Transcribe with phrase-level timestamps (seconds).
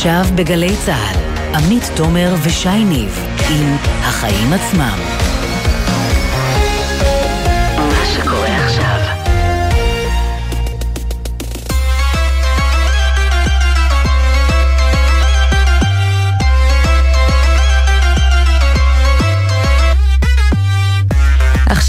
[0.00, 1.16] עכשיו בגלי צה"ל,
[1.56, 5.19] עמית תומר ושי ניב עם החיים עצמם.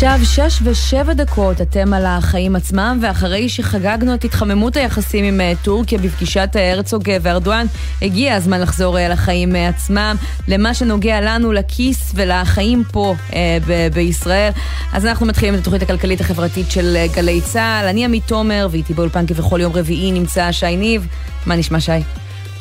[0.04, 5.54] עכשיו שש ושבע דקות, אתם על החיים עצמם, ואחרי שחגגנו את התחממות היחסים עם אה,
[5.64, 7.66] טורקיה בפגישת אה, הרצוג אה, וארדואן,
[8.02, 10.16] הגיע הזמן לחזור לחיים עצמם,
[10.48, 13.16] למה שנוגע לנו, לכיס ולחיים פה
[13.68, 14.52] ב- בישראל.
[14.94, 17.88] אז אנחנו מתחילים את התוכנית הכלכלית החברתית של גלי צה"ל.
[17.88, 21.08] אני עמית תומר, ואיתי באולפן כבכל יום רביעי נמצא שי ניב.
[21.46, 21.92] מה נשמע שי?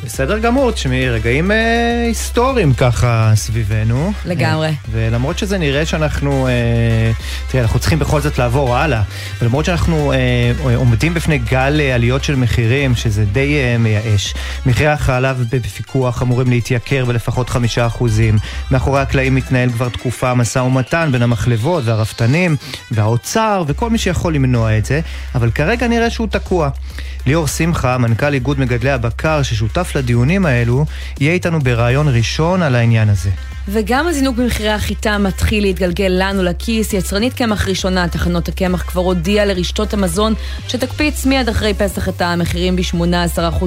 [0.04, 4.12] בסדר גמור, תשמעי, רגעים אה, היסטוריים ככה סביבנו.
[4.24, 4.68] לגמרי.
[4.68, 6.52] אה, ולמרות שזה נראה שאנחנו, אה,
[7.48, 9.02] תראה, אנחנו צריכים בכל זאת לעבור הלאה,
[9.42, 14.34] ולמרות שאנחנו אה, עומדים בפני גל אה, עליות של מחירים, שזה די אה, מייאש,
[14.66, 18.38] מחירי החלב בפיקוח אמורים להתייקר בלפחות חמישה אחוזים,
[18.70, 22.56] מאחורי הקלעים מתנהל כבר תקופה משא ומתן בין המחלבות והרפתנים
[22.90, 25.00] והאוצר וכל מי שיכול למנוע את זה,
[25.34, 26.70] אבל כרגע נראה שהוא תקוע.
[27.30, 30.84] ליאור שמחה, מנכ"ל איגוד מגדלי הבקר ששותף לדיונים האלו,
[31.20, 33.30] יהיה איתנו בריאיון ראשון על העניין הזה.
[33.68, 36.92] וגם הזינוק במחירי החיטה מתחיל להתגלגל לנו לכיס.
[36.92, 40.34] יצרנית קמח ראשונה, תחנות הקמח כבר הודיעה לרשתות המזון
[40.68, 43.64] שתקפיץ מיד אחרי פסח את המחירים ב-18%,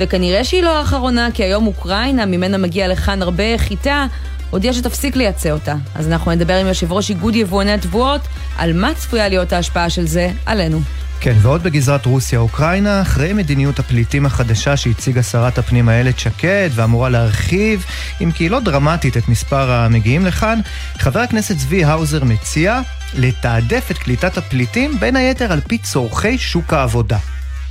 [0.00, 4.06] וכנראה שהיא לא האחרונה, כי היום אוקראינה, ממנה מגיע לכאן הרבה חיטה,
[4.50, 5.74] הודיעה שתפסיק לייצא אותה.
[5.94, 8.20] אז אנחנו נדבר עם יושב ראש איגוד יבואני התבואות
[8.58, 10.80] על מה צפויה להיות ההשפעה של זה עלינו.
[11.20, 17.84] כן, ועוד בגזרת רוסיה-אוקראינה, אחרי מדיניות הפליטים החדשה שהציגה שרת הפנים איילת שקד ואמורה להרחיב,
[18.20, 20.60] אם כי לא דרמטית, את מספר המגיעים לכאן,
[20.98, 22.80] חבר הכנסת צבי האוזר מציע
[23.14, 27.18] לתעדף את קליטת הפליטים בין היתר על פי צורכי שוק העבודה.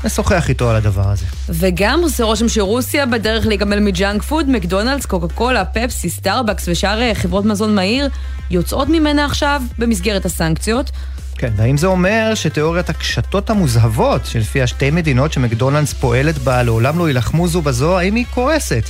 [0.04, 1.26] נשוחח איתו על הדבר הזה.
[1.50, 7.02] וגם עושה רושם שרוסיה בדרך להיגמל מ junk food, מקדונלדס, קוקה קולה, פפסי, סטארבקס ושאר
[7.02, 8.10] אה, חברות מזון מהיר
[8.50, 10.92] יוצאות ממנה עכשיו במסגרת הסנקציות.
[11.38, 17.08] כן, והאם זה אומר שתיאוריית הקשתות המוזהבות, שלפיה שתי מדינות שמקדונלדס פועלת בה לעולם לא
[17.08, 18.84] יילחמו זו בזו, האם היא קורסת?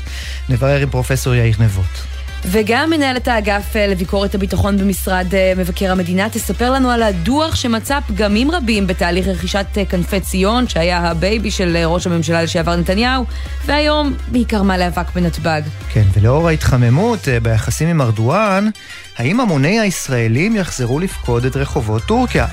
[0.49, 2.17] נברר עם פרופסור יאיר נבות.
[2.45, 7.99] וגם מנהלת האגף אה, לביקורת הביטחון במשרד אה, מבקר המדינה תספר לנו על הדוח שמצא
[7.99, 13.25] פגמים רבים בתהליך רכישת אה, כנפי ציון, שהיה הבייבי של ראש הממשלה לשעבר נתניהו,
[13.65, 15.61] והיום בעיקר מעלה אבק בנתב"ג.
[15.89, 18.69] כן, ולאור ההתחממות ביחסים עם ארדואן,
[19.17, 22.47] האם המוני הישראלים יחזרו לפקוד את רחובות טורקיה?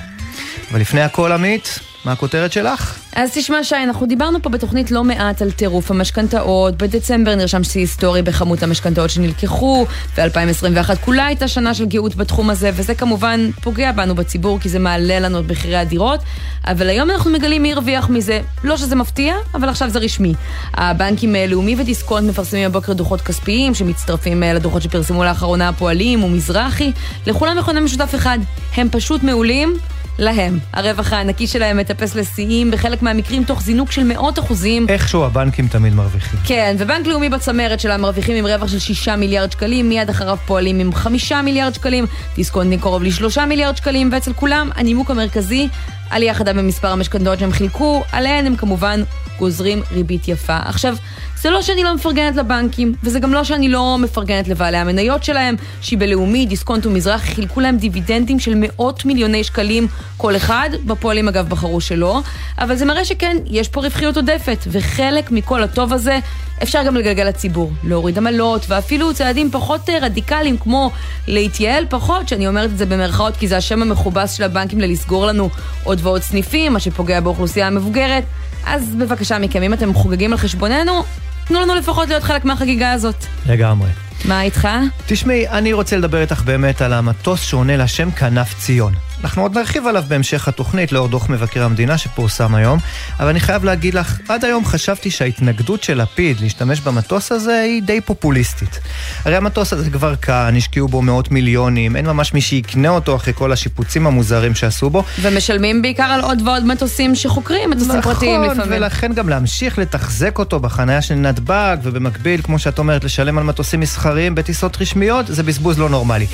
[0.70, 2.98] אבל לפני הכל, עמית, מה הכותרת שלך?
[3.16, 6.76] אז תשמע שי, אנחנו דיברנו פה בתוכנית לא מעט על טירוף המשכנתאות.
[6.76, 12.70] בדצמבר נרשם שיא היסטורי בכמות המשכנתאות שנלקחו, ו-2021 כולה הייתה שנה של גאות בתחום הזה,
[12.74, 16.20] וזה כמובן פוגע בנו בציבור, כי זה מעלה לנו את מחירי הדירות.
[16.66, 18.40] אבל היום אנחנו מגלים מי הרוויח מזה.
[18.64, 20.34] לא שזה מפתיע, אבל עכשיו זה רשמי.
[20.74, 26.92] הבנקים אה, לאומי ודיסקונט מפרסמים הבוקר דוחות כספיים, שמצטרפים אה, לדוחות שפרסמו לאחרונה הפועלים ומזרחי.
[27.26, 28.38] לכולם מכונה משותף אחד,
[28.76, 29.76] הם פשוט מעולים.
[30.18, 30.58] להם.
[30.72, 34.86] הרווח הענקי שלהם מטפס לשיאים, בחלק מהמקרים תוך זינוק של מאות אחוזים.
[34.88, 36.40] איכשהו הבנקים תמיד מרוויחים.
[36.44, 40.80] כן, ובנק לאומי בצמרת שלה מרוויחים עם רווח של שישה מיליארד שקלים, מיד אחריו פועלים
[40.80, 45.68] עם חמישה מיליארד שקלים, דיסקונטים קרוב לשלושה מיליארד שקלים, ואצל כולם הנימוק המרכזי,
[46.10, 49.00] עלייה חדה במספר המשכנתאות שהם חילקו, עליהן הם כמובן
[49.38, 50.58] גוזרים ריבית יפה.
[50.64, 50.96] עכשיו,
[51.44, 55.54] זה לא שאני לא מפרגנת לבנקים, וזה גם לא שאני לא מפרגנת לבעלי המניות שלהם,
[55.80, 61.48] שהיא בלאומי, דיסקונט ומזרח, חילקו להם דיבידנדים של מאות מיליוני שקלים כל אחד, בפועלים אגב
[61.48, 62.20] בחרו שלא,
[62.58, 66.18] אבל זה מראה שכן, יש פה רווחיות עודפת, וחלק מכל הטוב הזה
[66.62, 70.90] אפשר גם לגלגל לציבור, להוריד עמלות, ואפילו צעדים פחות אה, רדיקליים, כמו
[71.28, 75.50] להתייעל פחות, שאני אומרת את זה במרכאות, כי זה השם המכובס של הבנקים ללסגור לנו
[75.84, 78.24] עוד ועוד סניפים, מה שפוגע באוכלוסייה המבוגרת.
[78.66, 81.02] אז בבקשה מכם, אם אתם חוגגים על חשבוננו,
[81.46, 83.26] תנו לנו לפחות להיות חלק מהחגיגה הזאת.
[83.46, 83.90] לגמרי.
[84.24, 84.68] מה איתך?
[85.06, 88.92] תשמעי, אני רוצה לדבר איתך באמת על המטוס שעונה לשם כנף ציון.
[89.24, 92.78] אנחנו עוד נרחיב עליו בהמשך התוכנית לאור דוח מבקר המדינה שפורסם היום,
[93.20, 97.82] אבל אני חייב להגיד לך, עד היום חשבתי שההתנגדות של לפיד להשתמש במטוס הזה היא
[97.82, 98.80] די פופוליסטית.
[99.24, 103.32] הרי המטוס הזה כבר כאן, השקיעו בו מאות מיליונים, אין ממש מי שיקנה אותו אחרי
[103.36, 105.04] כל השיפוצים המוזרים שעשו בו.
[105.20, 108.60] ומשלמים בעיקר על עוד ועוד מטוסים שחוקרים, מטוסים נכון, פרטיים לפעמים.
[108.60, 113.44] נכון, ולכן גם להמשיך לתחזק אותו בחניה של נתב"ג, ובמקביל, כמו שאת אומרת, לשלם על
[113.44, 116.26] מטוסים מסחריים בטיסות רשמיות, זה בזבוז לא נורמלי.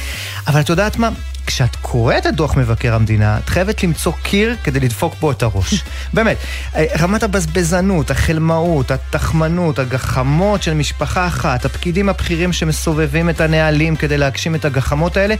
[0.46, 1.10] אבל את יודעת מה?
[1.46, 5.84] כשאת קוראת את דוח מבקר המדינה, את חייבת למצוא קיר כדי לדפוק בו את הראש.
[6.14, 6.36] באמת,
[6.76, 14.18] אה, רמת הבזבזנות, החלמאות, התחמנות, הגחמות של משפחה אחת, הפקידים הבכירים שמסובבים את הנהלים כדי
[14.18, 15.34] להגשים את הגחמות האלה,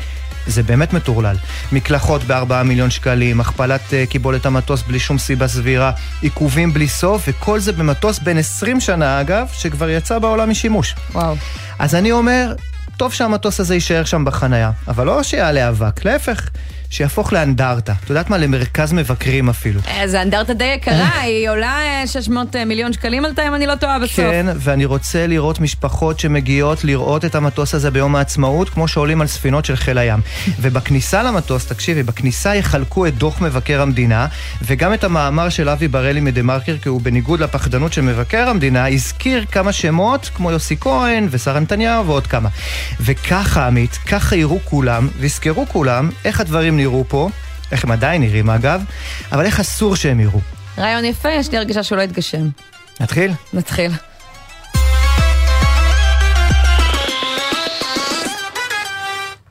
[0.46, 1.36] זה באמת מטורלל.
[1.72, 5.90] מקלחות בארבעה מיליון שקלים, הכפלת uh, קיבולת המטוס בלי שום סיבה סבירה,
[6.22, 10.94] עיכובים בלי סוף, וכל זה במטוס בן 20 שנה אגב, שכבר יצא בעולם משימוש.
[11.12, 11.36] וואו.
[11.78, 12.54] אז אני אומר,
[13.00, 16.48] טוב שהמטוס הזה יישאר שם בחנייה, אבל לא שיעלה אבק, להפך.
[16.90, 17.92] שיהפוך לאנדרטה.
[18.04, 18.38] את יודעת מה?
[18.38, 19.80] למרכז מבקרים אפילו.
[19.88, 23.74] אה, זה אנדרטה די יקרה, היא עולה 600 אה, מיליון שקלים עלתה, אם אני לא
[23.74, 24.16] טועה בסוף.
[24.16, 29.26] כן, ואני רוצה לראות משפחות שמגיעות לראות את המטוס הזה ביום העצמאות, כמו שעולים על
[29.26, 30.20] ספינות של חיל הים.
[30.60, 34.26] ובכניסה למטוס, תקשיבי, בכניסה יחלקו את דוח מבקר המדינה,
[34.62, 39.44] וגם את המאמר של אבי בראלי מדה-מרקר, כי הוא בניגוד לפחדנות של מבקר המדינה, הזכיר
[39.52, 42.48] כמה שמות, כמו יוסי כהן ושרה נתניהו ועוד כמה.
[43.00, 47.28] וככה, עמית, ככה יראו כולם, ויזכרו כולם איך הדברים נראו פה,
[47.72, 48.84] איך הם עדיין נראים אגב,
[49.32, 50.40] אבל איך אסור שהם יראו.
[50.78, 52.48] רעיון יפה, יש לי הרגשה שהוא לא יתגשם.
[53.00, 53.32] נתחיל?
[53.52, 53.90] נתחיל.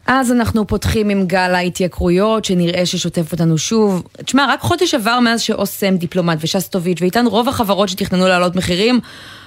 [0.08, 4.04] אז אנחנו פותחים עם גל ההתייקרויות, שנראה ששוטף אותנו שוב.
[4.26, 9.00] תשמע, רק חודש עבר מאז שאוסם, דיפלומט ושסטוביץ' ואיתן רוב החברות שתכננו להעלות מחירים,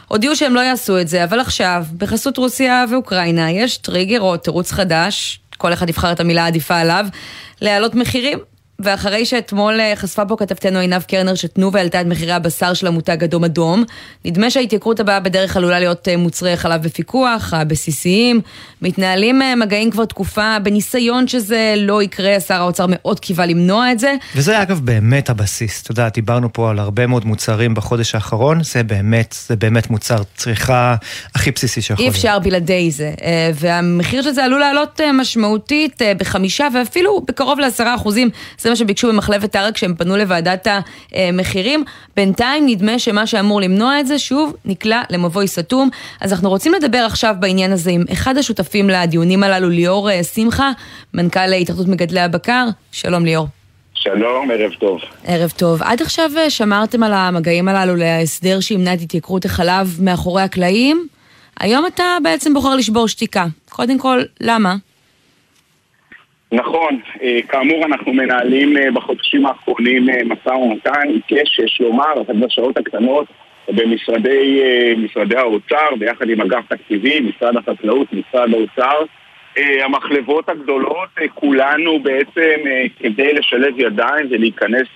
[0.09, 4.73] הודיעו שהם לא יעשו את זה, אבל עכשיו, בחסות רוסיה ואוקראינה, יש טריגר או תירוץ
[4.73, 7.07] חדש, כל אחד יבחר את המילה העדיפה עליו,
[7.61, 8.52] להעלות מחירים.
[8.83, 13.25] ואחרי שאתמול אה, חשפה פה כתבתנו עינב קרנר שתנובה העלתה את מחירי הבשר של המותג
[13.25, 13.85] אדום אדום,
[14.25, 18.41] נדמה שההתייקרות הבאה בדרך עלולה להיות אה, מוצרי חלב בפיקוח, הבסיסיים.
[18.83, 23.99] מתנהלים אה, מגעים כבר תקופה בניסיון שזה לא יקרה, שר האוצר מאוד קיווה למנוע את
[23.99, 24.15] זה.
[24.37, 25.83] וזה אגב באמת הבסיס.
[25.83, 30.23] אתה יודע, דיברנו פה על הרבה מאוד מוצרים בחודש האחרון, זה באמת, זה באמת מוצר
[30.37, 30.95] צריכה
[31.35, 32.15] הכי בסיסי שיכול להיות.
[32.15, 33.13] אי אפשר בלעדי זה.
[33.55, 38.31] והמחיר של זה עלול לעלות משמעותית בחמישה ואפילו בקרוב לעשרה אחוזים.
[38.59, 40.67] זה מה שביקשו במחלבת טרה כשהם פנו לוועדת
[41.13, 41.85] המחירים.
[42.17, 45.91] בינתיים נדמה שמה שאמור למנוע את זה, שוב, נקלע למבוי סתום.
[46.21, 50.71] אז אנחנו רוצים לדבר עכשיו בעניין הזה עם אחד השותפים לדיונים הללו, ליאור אה, שמחה,
[51.15, 52.67] מנכ"ל התאחדות מגדלי הבקר.
[52.93, 53.47] שלום ליאור.
[53.95, 55.01] שלום, ערב טוב.
[55.25, 55.83] ערב טוב.
[55.83, 61.07] עד עכשיו אה, שמרתם על המגעים הללו להסדר שימנע את התייקרות החלב מאחורי הקלעים.
[61.61, 63.47] היום אתה בעצם בוחר לשבור שתיקה.
[63.69, 64.77] קודם כל, למה?
[66.53, 72.37] נכון, אה, כאמור אנחנו מנהלים אה, בחודשים האחרונים אה, משא ומתן עיקש, יש לומר, אבל
[72.37, 73.27] בשעות הקטנות
[73.69, 79.05] במשרדי האוצר, ביחד עם אגף תקציבים, משרד החקלאות, משרד האוצר.
[79.57, 82.61] המחלבות הגדולות, כולנו בעצם
[82.99, 84.89] כדי לשלב ידיים ולהיכנס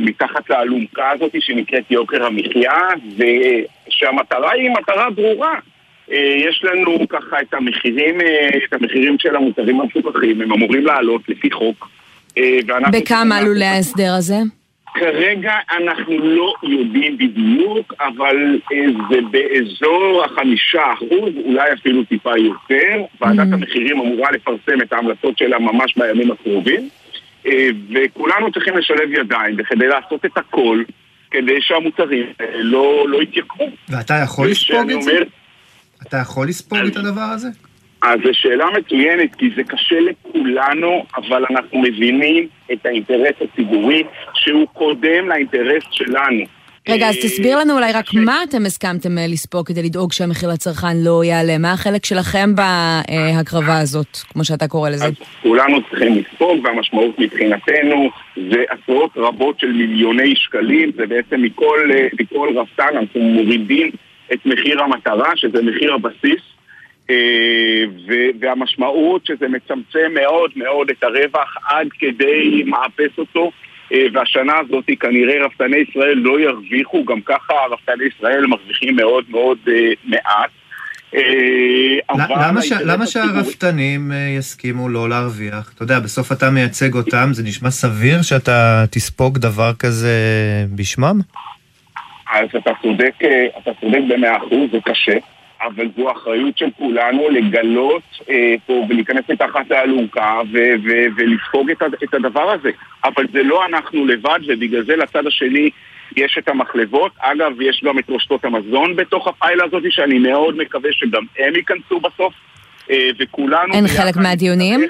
[0.00, 2.80] מתחת לאלונקה הזאת שנקראת יוקר המחיה,
[3.16, 5.58] ושהמטרה היא מטרה ברורה.
[6.12, 11.28] אה, יש לנו ככה את המחירים, אה, את המחירים של המוצרים המפוקחים, הם אמורים לעלות
[11.28, 11.88] לפי חוק.
[12.38, 12.58] אה,
[12.92, 14.36] בכמה עלו להסדר הזה?
[14.94, 18.60] כרגע אנחנו לא יודעים בדיוק, אבל
[19.10, 23.04] זה באזור החמישה אחוז, אולי אפילו טיפה יותר.
[23.20, 23.54] ועדת mm.
[23.54, 26.88] המחירים אמורה לפרסם את ההמלצות שלה ממש בימים הקרובים,
[27.92, 30.82] וכולנו צריכים לשלב ידיים, וכדי לעשות את הכל,
[31.30, 33.68] כדי שהמוצרים לא, לא יתייקרו.
[33.88, 35.18] ואתה יכול לספוג את זה?
[36.02, 37.48] אתה יכול לספוג את הדבר הזה?
[38.02, 44.02] אז זו שאלה מצוינת, כי זה קשה לכולנו, אבל אנחנו מבינים את האינטרס הציבורי
[44.34, 46.44] שהוא קודם לאינטרס שלנו.
[46.88, 50.96] רגע, אז תסביר לנו אולי רק מה אתם הסכמתם אה, לספוג כדי לדאוג שהמחיר לצרכן
[50.96, 51.58] לא יעלה.
[51.58, 55.04] מה החלק שלכם בהקרבה הזאת, כמו שאתה קורא לזה?
[55.04, 58.10] אז כולנו צריכים לספוג, והמשמעות מבחינתנו
[58.50, 63.90] זה עשרות רבות של מיליוני שקלים, זה בעצם מכל, אה, מכל רפתן אנחנו מורידים
[64.32, 66.42] את מחיר המטרה, שזה מחיר הבסיס,
[67.10, 67.84] אה,
[68.40, 73.50] והמשמעות שזה מצמצם מאוד מאוד את הרווח עד כדי מאפס אותו.
[73.92, 79.58] אה, והשנה הזאת כנראה רפתני ישראל לא ירוויחו, גם ככה רפתני ישראל מרוויחים מאוד מאוד
[79.68, 80.50] אה, מעט.
[82.10, 82.72] למה, ש...
[82.72, 85.72] למה שהרפתנים יסכימו לא להרוויח?
[85.74, 90.16] אתה יודע, בסוף אתה מייצג אותם, זה נשמע סביר שאתה תספוג דבר כזה
[90.74, 91.20] בשמם?
[92.32, 95.16] אז אתה צודק, אה, אתה צודק במאה אחוז, זה קשה,
[95.62, 100.40] אבל זו אחריות של כולנו לגלות אה, פה ולהיכנס מתחת לאלונקה
[101.16, 102.70] ולספוג את, את הדבר הזה.
[103.04, 105.70] אבל זה לא אנחנו לבד, ובגלל זה לצד השני
[106.16, 107.12] יש את המחלבות.
[107.18, 112.00] אגב, יש גם את רשתות המזון בתוך הפיילה הזאת, שאני מאוד מקווה שגם הם ייכנסו
[112.00, 112.34] בסוף,
[112.90, 113.74] אה, וכולנו...
[113.74, 114.80] אין חלק מהדיונים?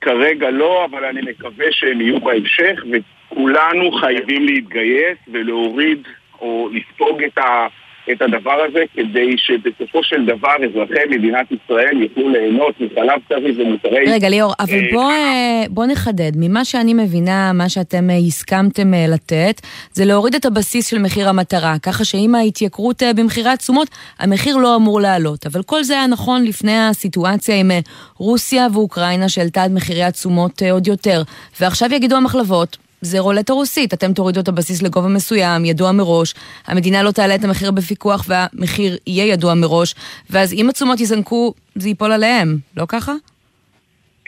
[0.00, 6.08] כרגע לא, אבל אני מקווה שהם יהיו בהמשך, וכולנו חייבים להתגייס ולהוריד
[6.40, 7.66] או לספוג את, ה,
[8.12, 14.04] את הדבר הזה כדי שבסופו של דבר אזרחי מדינת ישראל יוכלו ליהנות מחלב טרי ומוצרי...
[14.06, 16.32] רגע, ליאור, אבל אה, בוא, אה, בוא נחדד.
[16.36, 19.60] ממה שאני מבינה, מה שאתם אה, הסכמתם לתת,
[19.92, 25.00] זה להוריד את הבסיס של מחיר המטרה, ככה שעם ההתייקרות במחירי התשומות, המחיר לא אמור
[25.00, 25.46] לעלות.
[25.46, 27.70] אבל כל זה היה נכון לפני הסיטואציה עם
[28.16, 31.22] רוסיה ואוקראינה, שהעלתה את מחירי התשומות עוד יותר.
[31.60, 36.34] ועכשיו יגידו המחלבות, זה רולטה רוסית, אתם תורידו את הבסיס לגובה מסוים, ידוע מראש,
[36.66, 39.94] המדינה לא תעלה את המחיר בפיקוח והמחיר יהיה ידוע מראש,
[40.30, 43.12] ואז אם התשומות יזנקו, זה ייפול עליהם, לא ככה?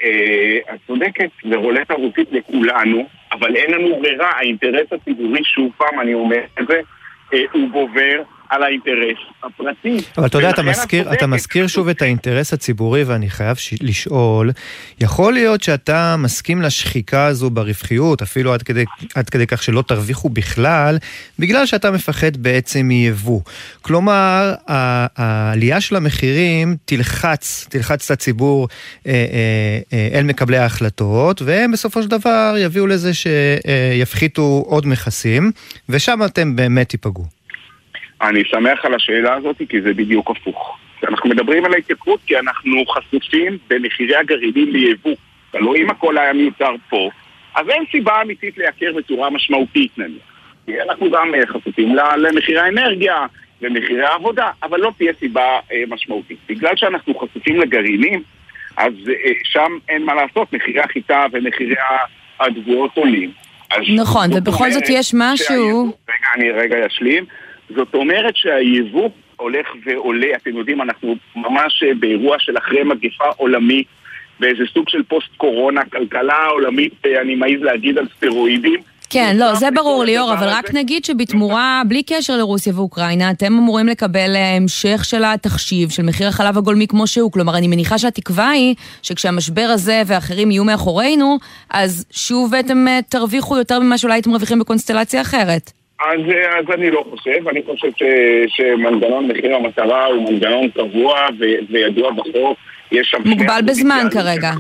[0.03, 6.01] אה, את צודקת, זה רולטה רוסית לכולנו, אבל אין לנו ברירה, האינטרס הציבורי, שוב פעם
[6.01, 6.81] אני אומר את זה,
[7.35, 9.97] אה, הוא גובר על האינטרס הפרטי.
[10.19, 13.75] אבל אתה יודע, אתה מזכיר, אתה מזכיר שוב את האינטרס הציבורי, ואני חייב ש...
[13.81, 14.51] לשאול,
[15.01, 20.29] יכול להיות שאתה מסכים לשחיקה הזו ברווחיות, אפילו עד כדי, עד כדי כך שלא תרוויחו
[20.29, 20.99] בכלל,
[21.39, 23.41] בגלל שאתה מפחד בעצם מיבוא.
[23.83, 28.69] כלומר, העלייה של המחירים תלחץ, תלחץ את הציבור
[29.07, 35.53] אה, אה, אה, אל מקבלי ההחלטות, והם בסופו של דבר יביאו לזה שיפחיתו עוד מכסים,
[35.89, 37.40] ושם אתם באמת תיפגעו.
[38.23, 40.79] אני שמח על השאלה הזאת כי זה בדיוק הפוך.
[41.09, 45.15] אנחנו מדברים על ההתייקרות כי אנחנו חשופים במחירי הגרעינים ליבוא.
[45.55, 47.11] הלוא אם הכל היה מיוצר פה,
[47.55, 50.23] אז אין סיבה אמיתית לייקר בצורה משמעותית נניח.
[50.67, 53.27] כי אנחנו גם אה, חשופים למחירי האנרגיה,
[53.61, 56.39] למחירי העבודה, אבל לא תהיה סיבה אה, משמעותית.
[56.49, 58.23] בגלל שאנחנו חשופים לגרעינים,
[58.77, 61.75] אז אה, שם אין מה לעשות, מחירי החיטה ומחירי
[62.41, 63.31] התבואות עולים.
[63.97, 65.93] נכון, ובכל זאת יש משהו...
[66.09, 67.25] רגע, אני רגע אשלים.
[67.77, 73.87] זאת אומרת שהיבוא הולך ועולה, אתם יודעים, אנחנו ממש אה, באירוע של אחרי מגפה עולמית,
[74.41, 78.81] באיזה סוג של פוסט-קורונה, כלכלה עולמית, אה, אני מעז להגיד על סטרואידים.
[79.13, 83.87] כן, לא, זה ברור ליאור, אבל רק נגיד שבתמורה, בלי קשר לרוסיה ואוקראינה, אתם אמורים
[83.87, 87.33] לקבל אה, המשך של התחשיב, של מחיר החלב הגולמי כמו שהוא.
[87.33, 91.39] כלומר, אני מניחה שהתקווה היא שכשהמשבר הזה ואחרים יהיו מאחורינו,
[91.71, 95.80] אז שוב אתם תרוויחו יותר ממה שאולי הייתם מרוויחים בקונסטלציה אחרת.
[96.01, 96.21] אז,
[96.59, 98.03] אז אני לא חושב, אני חושב ש,
[98.47, 102.59] שמנגנון מחיר המטרה הוא מנגנון קבוע ו, וידוע בחוק.
[102.93, 103.19] יש שם...
[103.25, 104.51] מוגבל בזמן כרגע.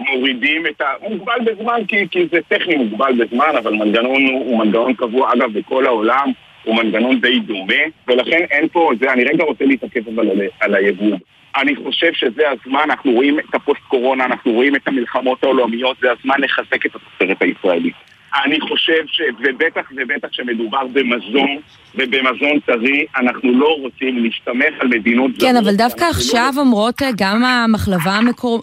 [0.00, 0.84] מורידים את ה...
[1.08, 5.58] מוגבל בזמן כי, כי זה טכני מוגבל בזמן, אבל מנגנון הוא, הוא מנגנון קבוע, אגב,
[5.58, 6.32] בכל העולם
[6.64, 10.74] הוא מנגנון די דומה, ולכן אין פה, זה, אני רגע רוצה להתעכב אבל על, על
[10.74, 11.16] היבוא.
[11.56, 16.40] אני חושב שזה הזמן, אנחנו רואים את הפוסט-קורונה, אנחנו רואים את המלחמות העולמיות, זה הזמן
[16.40, 17.94] לחזק את התוצרת הישראלית.
[18.44, 19.20] אני חושב ש...
[19.38, 21.56] ובטח ובטח כשמדובר במזון
[21.94, 25.50] ובמזון טרי, אנחנו לא רוצים להסתמך על מדינות זרות.
[25.50, 26.60] כן, אבל דווקא לא עכשיו לא...
[26.60, 28.62] אומרות אה, גם המחלבה המקור...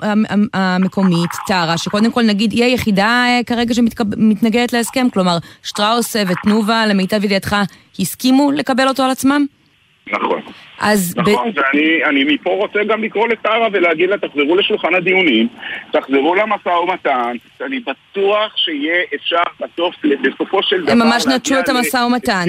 [0.53, 7.23] המקומית, טרה, שקודם כל נגיד היא היחידה אה, כרגע שמתנגדת להסכם, כלומר שטראוס ותנובה, למיטב
[7.23, 7.55] ידיעתך,
[7.99, 9.45] הסכימו לקבל אותו על עצמם?
[10.11, 10.41] נכון.
[10.79, 11.15] אז...
[11.17, 11.57] נכון, ב...
[11.57, 15.47] ואני אני מפה רוצה גם לקרוא לטרה ולהגיד לה, תחזרו לשולחן הדיונים,
[15.91, 20.91] תחזרו למשא ומתן, אני בטוח שיהיה אפשר בסוף, בסופו של דבר...
[20.91, 22.45] הם ממש נטשו את המשא ומתן.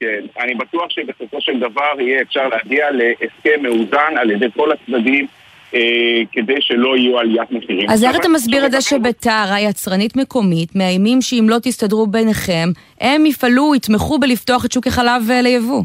[0.00, 5.26] כן, אני בטוח שבסופו של דבר יהיה אפשר להגיע להסכם מאוזן על ידי כל הצדדים.
[5.74, 7.90] אה, כדי שלא יהיו עליית מחירים.
[7.90, 12.68] אז איך אתה מסביר את זה שבטרה, יצרנית מקומית, מאיימים שאם לא תסתדרו ביניכם,
[13.00, 15.82] הם יפעלו, יתמכו בלפתוח את שוק החלב אה, ליבוא?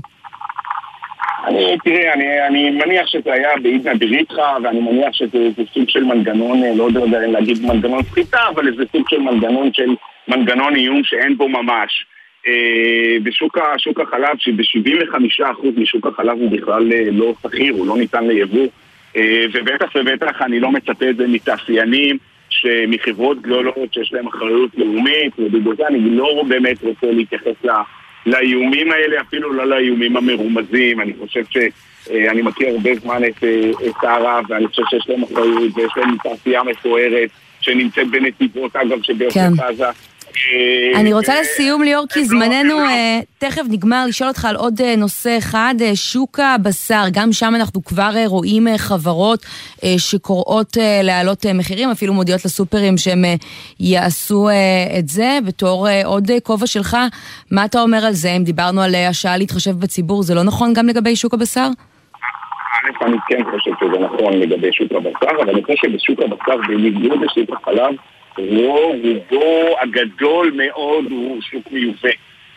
[1.50, 6.63] אני, תראה, אני, אני מניח שזה היה בעידנא דריתחא, ואני מניח שזה סוג של מנגנון,
[6.63, 9.96] אה, לא יודע להגיד מנגנון סחיטה, אבל זה סוג של מנגנון של
[10.27, 12.06] מנגנון איום שאין בו ממש.
[12.48, 15.44] אה, בשוק שוק החלב, שב-75%
[15.77, 18.68] משוק החלב הוא בכלל אה, לא שכיר, הוא לא ניתן ליבוא,
[19.15, 22.18] אה, ובטח ובטח אני לא מצפה את זה מתעשיינים,
[22.88, 27.70] מחברות גדולות שיש להם אחריות לאומית, ובגלל זה אני לא באמת רוצה להתייחס ל...
[28.26, 31.02] לאיומים האלה, אפילו לא לאיומים המרומזים.
[31.02, 33.44] אני חושב שאני מכיר הרבה זמן את,
[33.88, 37.30] את הערב, ואני חושב שיש להם אחריות ויש להם תעשייה מפוארת
[37.62, 39.64] שנמצאת בנתיבות, אגב, שבעצם כן.
[39.64, 39.86] עזה.
[40.95, 44.81] אני רוצה לסיום, ליאור, כי לא- זמננו לא- אה, תכף נגמר, לשאול אותך על עוד
[44.81, 47.03] אה, נושא אחד, אה, שוק הבשר.
[47.12, 49.45] גם שם אנחנו כבר רואים חברות
[49.98, 53.25] שקוראות להעלות מחירים, אפילו מודיעות לסופרים שהם
[53.79, 54.50] יעשו
[55.00, 55.39] את זה.
[55.45, 56.98] בתור עוד כובע שלך,
[57.51, 58.31] מה אתה אומר על זה?
[58.31, 61.67] אם דיברנו על השעה להתחשב בציבור, זה לא נכון גם לגבי שוק הבשר?
[61.69, 67.19] א', אני כן חושב שזה נכון לגבי שוק הבשר, אבל אני חושב שבשוק הבשר, בניגוד
[67.21, 67.93] לשוק החלב,
[68.39, 72.10] רוב רובו הגדול מאוד הוא שוק מיובא.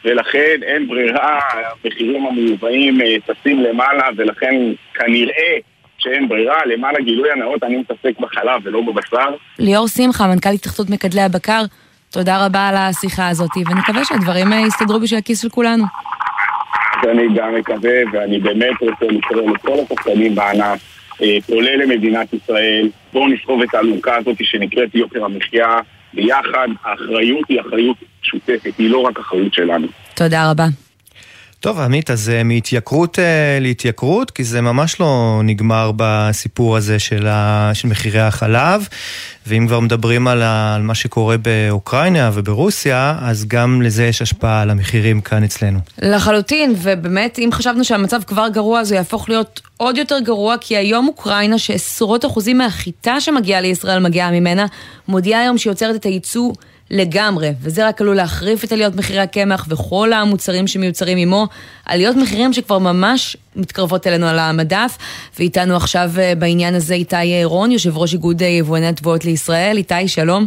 [0.05, 1.41] ולכן אין ברירה,
[1.85, 4.55] המחירים המיובאים אה, טסים למעלה, ולכן
[4.95, 5.57] כנראה
[5.99, 6.59] שאין ברירה.
[6.67, 9.35] למען הגילוי הנאות, אני מתעסק בחלב ולא בבשר.
[9.59, 11.63] ליאור שמחה, מנכ"ל התאחדות מגדלי הבקר,
[12.11, 15.85] תודה רבה על השיחה הזאת, ונקווה שהדברים אה, יסתדרו בשביל הכיס של כולנו.
[17.11, 20.92] אני גם מקווה, ואני באמת רוצה לקרוא לכל השחקנים בענף,
[21.23, 25.79] אה, כולל למדינת ישראל, בואו נסחוב את האלונקה הזאת שנקראת יוקר המחיה
[26.15, 26.69] ביחד.
[26.85, 29.87] האחריות היא אחריות משותפת, היא לא רק אחריות שלנו.
[30.15, 30.67] תודה רבה.
[31.63, 37.27] טוב, עמית, אז אה, מהתייקרות אה, להתייקרות, כי זה ממש לא נגמר בסיפור הזה של,
[37.27, 37.71] ה...
[37.75, 38.89] של מחירי החלב,
[39.47, 40.75] ואם כבר מדברים על, ה...
[40.75, 45.79] על מה שקורה באוקראינה וברוסיה, אז גם לזה יש השפעה על המחירים כאן אצלנו.
[46.03, 51.09] לחלוטין, ובאמת, אם חשבנו שהמצב כבר גרוע, הוא יהפוך להיות עוד יותר גרוע, כי היום
[51.09, 54.67] אוקראינה, שעשרות אחוזים מהחיטה שמגיעה לישראל מגיעה ממנה,
[55.09, 56.53] מודיעה היום שהיא יוצרת את הייצוא
[56.93, 61.47] לגמרי, וזה רק עלול להחריף את עליות מחירי הקמח וכל המוצרים שמיוצרים עמו,
[61.87, 64.99] עליות מחירים שכבר ממש מתקרבות אלינו על המדף,
[65.39, 69.77] ואיתנו עכשיו אה, בעניין הזה איתי רון, יושב ראש איגוד יבואני התבואות לישראל.
[69.77, 70.47] איתי, שלום.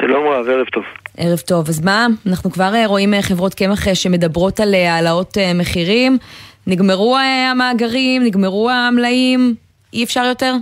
[0.00, 0.82] שלום רב, ערב טוב.
[1.16, 1.68] ערב טוב.
[1.68, 6.18] אז מה, אנחנו כבר אה, רואים אה, חברות קמח שמדברות על העלאות מחירים.
[6.66, 7.16] נגמרו
[7.52, 9.54] המאגרים, נגמרו המלאים,
[9.92, 10.54] אי אפשר יותר?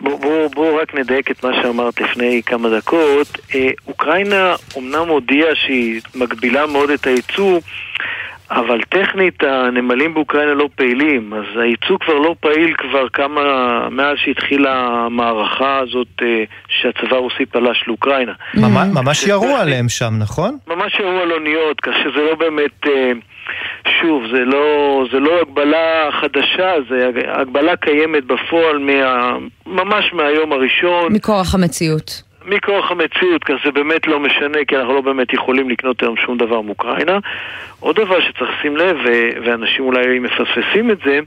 [0.00, 3.38] בואו בוא, בוא רק נדייק את מה שאמרת לפני כמה דקות.
[3.54, 7.60] אה, אוקראינה אומנם הודיעה שהיא מגבילה מאוד את הייצוא,
[8.50, 13.42] אבל טכנית הנמלים באוקראינה לא פעילים, אז הייצוא כבר לא פעיל כבר כמה,
[13.90, 18.32] מאז שהתחילה המערכה הזאת אה, שהצבא הרוסי פלש לאוקראינה.
[18.54, 20.58] ממש ירו עליהם שם, נכון?
[20.66, 22.86] ממש ירו על אוניות, כך שזה לא באמת...
[22.86, 23.12] אה,
[24.00, 27.10] שוב, זה לא, זה לא הגבלה חדשה, זה
[27.40, 29.36] הגבלה קיימת בפועל מה,
[29.66, 31.12] ממש מהיום הראשון.
[31.12, 32.22] מכורח המציאות.
[32.46, 36.38] מכורח המציאות, כי זה באמת לא משנה, כי אנחנו לא באמת יכולים לקנות היום שום
[36.38, 37.18] דבר מאוקראינה.
[37.80, 38.96] עוד דבר שצריך לשים לב,
[39.44, 41.18] ואנשים אולי מפספסים את זה,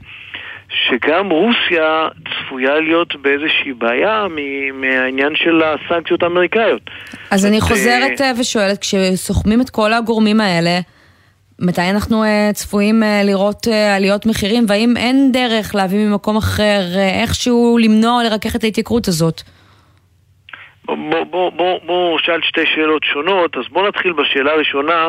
[0.70, 4.26] שגם רוסיה צפויה להיות באיזושהי בעיה
[4.74, 6.82] מהעניין של הסנקציות האמריקאיות.
[7.30, 10.80] אז אני חוזרת אה, ושואלת, כשסוכמים את כל הגורמים האלה,
[11.58, 16.80] מתי אנחנו uh, צפויים uh, לראות עליות מחירים, והאם אין דרך להביא ממקום אחר
[17.22, 19.42] איכשהו למנוע או לרכך את ההתייקרות הזאת?
[20.84, 25.08] בוא, בוא, בוא, בוא שאל שתי שאלות שונות, אז בוא נתחיל בשאלה הראשונה.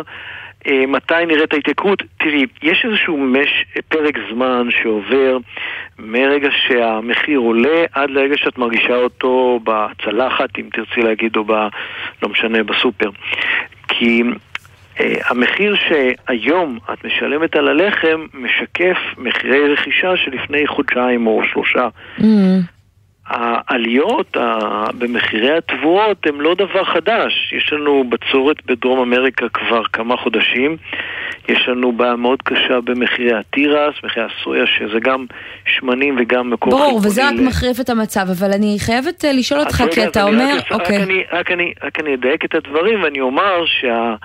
[0.67, 2.03] מתי נראית ההתייקרות?
[2.17, 5.37] תראי, יש איזשהו מש, פרק זמן שעובר
[5.99, 11.51] מרגע שהמחיר עולה עד לרגע שאת מרגישה אותו בצלחת, אם תרצי להגיד, או ב...
[12.23, 13.09] לא משנה, בסופר.
[13.87, 14.23] כי
[14.99, 21.87] אה, המחיר שהיום את משלמת על הלחם משקף מחירי רכישה שלפני חודשיים או שלושה.
[22.19, 22.23] Mm.
[23.31, 24.37] העליות
[24.97, 27.53] במחירי התבואות הן לא דבר חדש.
[27.57, 30.77] יש לנו בצורת בדרום אמריקה כבר כמה חודשים.
[31.49, 35.25] יש לנו בעיה מאוד קשה במחירי התירס, מחירי הסויה, שזה גם
[35.65, 39.83] שמנים וגם מקור ברור, וזה רק מחריף את המצב, אבל אני חייבת אה, לשאול אותך,
[39.93, 40.57] כי אתה אומר...
[40.71, 41.25] אוקיי.
[41.83, 44.15] רק אני אדייק את הדברים ואני אומר שה...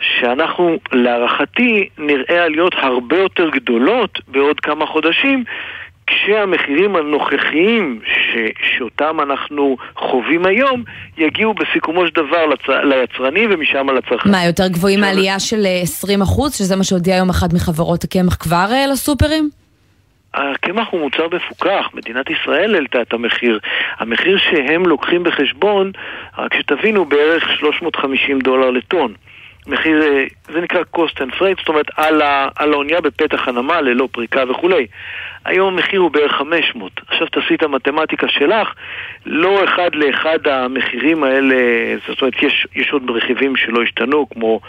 [0.00, 5.44] שאנחנו להערכתי נראה עליות הרבה יותר גדולות בעוד כמה חודשים
[6.10, 8.36] כשהמחירים הנוכחיים ש,
[8.76, 10.82] שאותם אנחנו חווים היום
[11.18, 14.32] יגיעו בסיכומו של דבר לצ, ליצרנים ומשם לצרכנים.
[14.32, 18.34] מה, יותר גבוהים מעלייה של 20 אה, אחוז, שזה מה שהודיע היום אחת מחברות הקמח
[18.34, 19.50] כבר אה, לסופרים?
[20.34, 23.58] הקמח הוא מוצר מפוקח, מדינת ישראל העלתה את המחיר.
[23.98, 25.92] המחיר שהם לוקחים בחשבון,
[26.38, 29.14] רק שתבינו, בערך 350 דולר לטון.
[29.66, 32.22] מחיר, אה, זה נקרא cost and freight, זאת אומרת על,
[32.72, 34.86] האונייה בפתח הנמל ללא פריקה וכולי.
[35.44, 36.92] היום המחיר הוא בערך 500.
[37.08, 38.68] עכשיו תעשי את המתמטיקה שלך,
[39.26, 41.56] לא אחד לאחד המחירים האלה,
[42.08, 44.60] זאת אומרת יש, יש עוד רכיבים שלא השתנו, כמו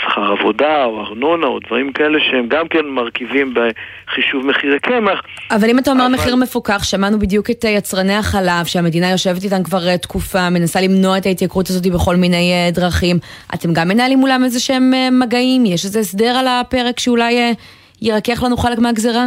[0.00, 5.20] שכר עבודה או ארנונה או דברים כאלה שהם גם כן מרכיבים בחישוב מחירי קמח.
[5.50, 6.14] אבל אם אתה אומר אבל...
[6.14, 11.18] מחיר מפוקח, שמענו בדיוק את יצרני החלב, שהמדינה יושבת איתם כבר אה, תקופה, מנסה למנוע
[11.18, 13.18] את ההתייקרות הזאת בכל מיני אה, דרכים.
[13.54, 15.66] אתם גם מנהלים מולם איזה שהם אה, מגעים?
[15.66, 17.54] יש איזה הסדר על הפרק שאולי
[18.02, 19.26] ירכך לנו חלק מהגזרה?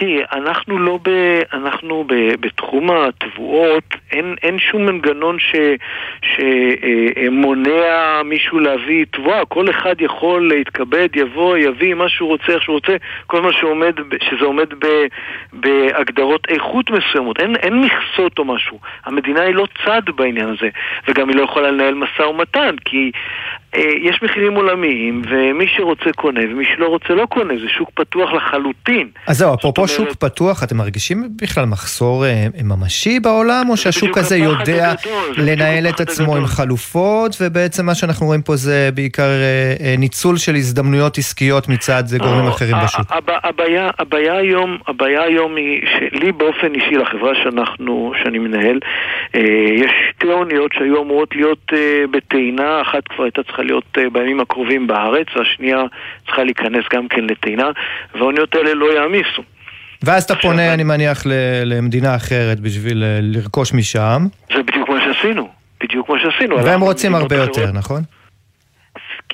[0.00, 1.10] תראי, אנחנו לא ב...
[1.52, 2.14] אנחנו ב...
[2.40, 5.54] בתחום התבואות, אין, אין שום מנגנון ש...
[6.22, 9.44] שמונע אה, מישהו להביא תבואה.
[9.44, 13.94] כל אחד יכול להתכבד, יבוא, יביא מה שהוא רוצה, איך שהוא רוצה, כל מה שעומד,
[14.22, 14.86] שזה עומד ב...
[15.52, 17.40] בהגדרות איכות מסוימות.
[17.40, 18.78] אין, אין מכסות או משהו.
[19.04, 20.68] המדינה היא לא צד בעניין הזה,
[21.08, 23.10] וגם היא לא יכולה לנהל משא ומתן, כי
[23.74, 28.32] אה, יש מחירים עולמיים, ומי שרוצה קונה, ומי שלא רוצה לא קונה, זה שוק פתוח
[28.32, 29.08] לחלוטין.
[29.26, 34.36] אז זהו, אפרופו שוק פתוח, אתם מרגישים בכלל מחסור אה, ממשי בעולם, או שהשוק הזה
[34.36, 34.92] יודע
[35.36, 39.28] לנהל את עצמו עם חלופות, ובעצם מה שאנחנו רואים פה זה בעיקר
[39.98, 43.06] ניצול של הזדמנויות עסקיות מצד גורמים אחרים בשוק?
[43.98, 48.78] הבעיה היום, הבעיה היום היא שלי באופן אישי, לחברה שאנחנו, שאני מנהל,
[49.34, 51.72] יש שתי אוניות שהיו אמורות להיות
[52.10, 55.82] בטעינה, אחת כבר הייתה צריכה להיות בימים הקרובים בארץ, והשנייה
[56.26, 57.70] צריכה להיכנס גם כן לטעינה,
[58.14, 59.42] והאוניות האלה לא יעמיסו.
[60.04, 61.22] ואז אתה פונה, אני מניח,
[61.64, 64.26] למדינה אחרת בשביל אה, לרכוש משם.
[64.56, 65.48] זה בדיוק מה שעשינו,
[65.82, 66.56] בדיוק מה שעשינו.
[66.64, 68.02] והם רוצים הרבה יותר, נכון?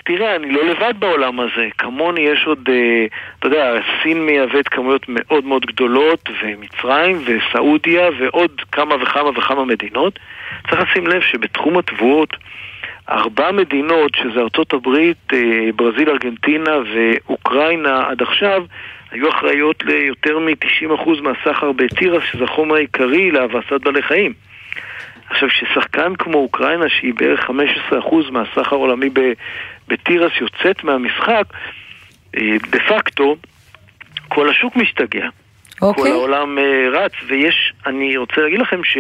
[0.07, 1.69] תראה, אני לא לבד בעולם הזה.
[1.79, 3.07] כמוני יש עוד, אה,
[3.39, 10.19] אתה יודע, סין מייבאת כמויות מאוד מאוד גדולות, ומצרים, וסעודיה, ועוד כמה וכמה וכמה מדינות.
[10.71, 12.37] צריך לשים לב שבתחום התבואות,
[13.11, 15.39] ארבע מדינות, שזה ארצות הברית, אה,
[15.77, 18.65] ברזיל, ארגנטינה ואוקראינה עד עכשיו,
[19.17, 24.33] היו אחראיות ליותר מ-90% מהסחר בתירס, שזה החומר העיקרי להבסת בעלי חיים.
[25.31, 27.51] עכשיו, כששחקן כמו אוקראינה, שהיא בערך
[27.91, 29.11] 15% מהסחר העולמי
[29.89, 31.45] בתירס, יוצאת מהמשחק,
[32.37, 33.37] אה, דה פקטו,
[34.29, 35.29] כל השוק משתגע.
[35.83, 36.05] אוקיי.
[36.05, 38.99] כל העולם אה, רץ, ויש, אני רוצה להגיד לכם ש...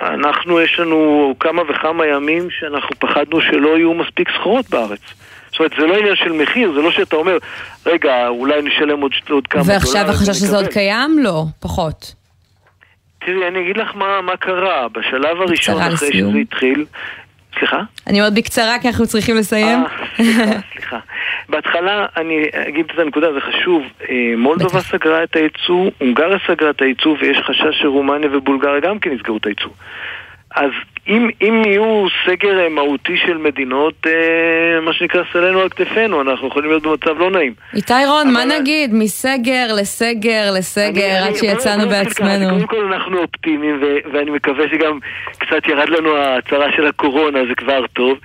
[0.00, 5.21] אנחנו, יש לנו כמה וכמה ימים שאנחנו פחדנו שלא יהיו מספיק סחורות בארץ.
[5.52, 7.38] זאת אומרת, זה לא עניין של מחיר, זה לא שאתה אומר,
[7.86, 9.74] רגע, אולי נשלם עוד, עוד כמה דולר.
[9.74, 11.18] ועכשיו החשש שזה עוד קיים?
[11.18, 12.14] לא, פחות.
[13.26, 14.88] תראי, אני אגיד לך מה, מה קרה.
[14.88, 16.30] בשלב הראשון, אחרי לסיום.
[16.30, 16.84] שזה התחיל...
[17.58, 17.80] סליחה?
[18.06, 19.78] אני אומרת בקצרה, כי אנחנו צריכים לסיים.
[19.78, 20.98] אה, סליחה, סליחה.
[21.48, 23.82] בהתחלה, אני אגיד את הנקודה, זה חשוב.
[24.10, 29.10] אה, מולדובה סגרה את הייצוא, הונגריה סגרה את הייצוא, ויש חשש שרומניה ובולגריה גם כן
[29.12, 29.70] יסגרו את הייצוא.
[30.56, 30.70] אז
[31.08, 36.48] אם, אם יהיו סגר אה, מהותי של מדינות, אה, מה שנקרא סלנו על כתפינו, אנחנו
[36.48, 37.54] יכולים להיות במצב לא נעים.
[37.74, 38.32] איתי רון.
[38.32, 38.94] מה נגיד?
[38.94, 42.50] מסגר לסגר לסגר, עד שיצאנו בעצמנו.
[42.54, 44.98] קודם כל אנחנו אופטימיים, ו- ואני מקווה שגם
[45.38, 48.18] קצת ירד לנו ההצהרה של הקורונה, זה כבר טוב.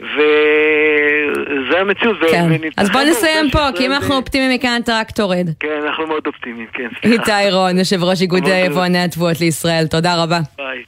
[0.00, 2.16] וזה המציאות.
[2.30, 2.48] כן.
[2.76, 5.46] אז בוא נסיים פה, כי אם אנחנו אופטימיים מכאן אתה רק תורד.
[5.60, 6.88] כן, אנחנו מאוד אופטימיים, כן.
[7.12, 10.38] איתי רון, יושב ראש איגוד יבואני התבואות לישראל, תודה רבה.
[10.56, 10.82] ביי.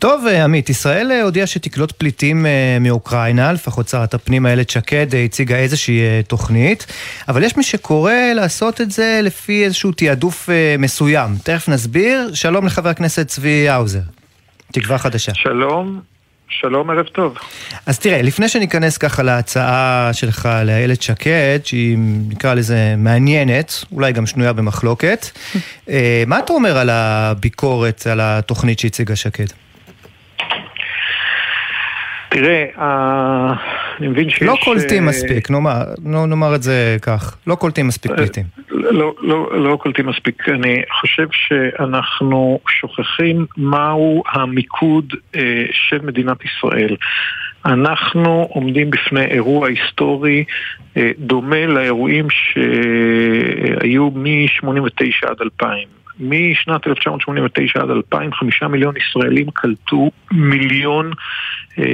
[0.00, 5.06] טוב, אה, עמית, ישראל אה, הודיעה שתקלוט פליטים אה, מאוקראינה, לפחות שרת הפנים איילת שקד
[5.24, 6.86] הציגה איזושהי תוכנית,
[7.28, 11.30] אבל יש מי שקורא לעשות את זה לפי איזשהו תעדוף מסוים.
[11.44, 12.34] תכף נסביר.
[12.34, 14.00] שלום לחבר הכנסת צבי האוזר,
[14.72, 15.32] תקווה חדשה.
[15.34, 16.00] שלום,
[16.48, 17.38] שלום, ערב טוב.
[17.86, 24.26] אז תראה, לפני שניכנס ככה להצעה שלך לאיילת שקד, שהיא נקרא לזה מעניינת, אולי גם
[24.26, 25.26] שנויה במחלוקת,
[26.26, 29.46] מה אתה אומר על הביקורת, על התוכנית שהציגה שקד?
[32.30, 32.64] תראה,
[33.98, 34.42] אני מבין שיש...
[34.42, 37.36] לא קולטים אה, מספיק, נאמר, נאמר את זה כך.
[37.46, 38.44] לא קולטים מספיק אה, פליטים.
[38.70, 40.48] לא, לא, לא קולטים מספיק.
[40.48, 46.96] אני חושב שאנחנו שוכחים מהו המיקוד אה, של מדינת ישראל.
[47.64, 50.44] אנחנו עומדים בפני אירוע היסטורי
[51.18, 55.99] דומה לאירועים שהיו מ-89 עד 2000.
[56.20, 61.10] משנת 1989 עד 2000, חמישה מיליון ישראלים קלטו מיליון
[61.78, 61.84] אה,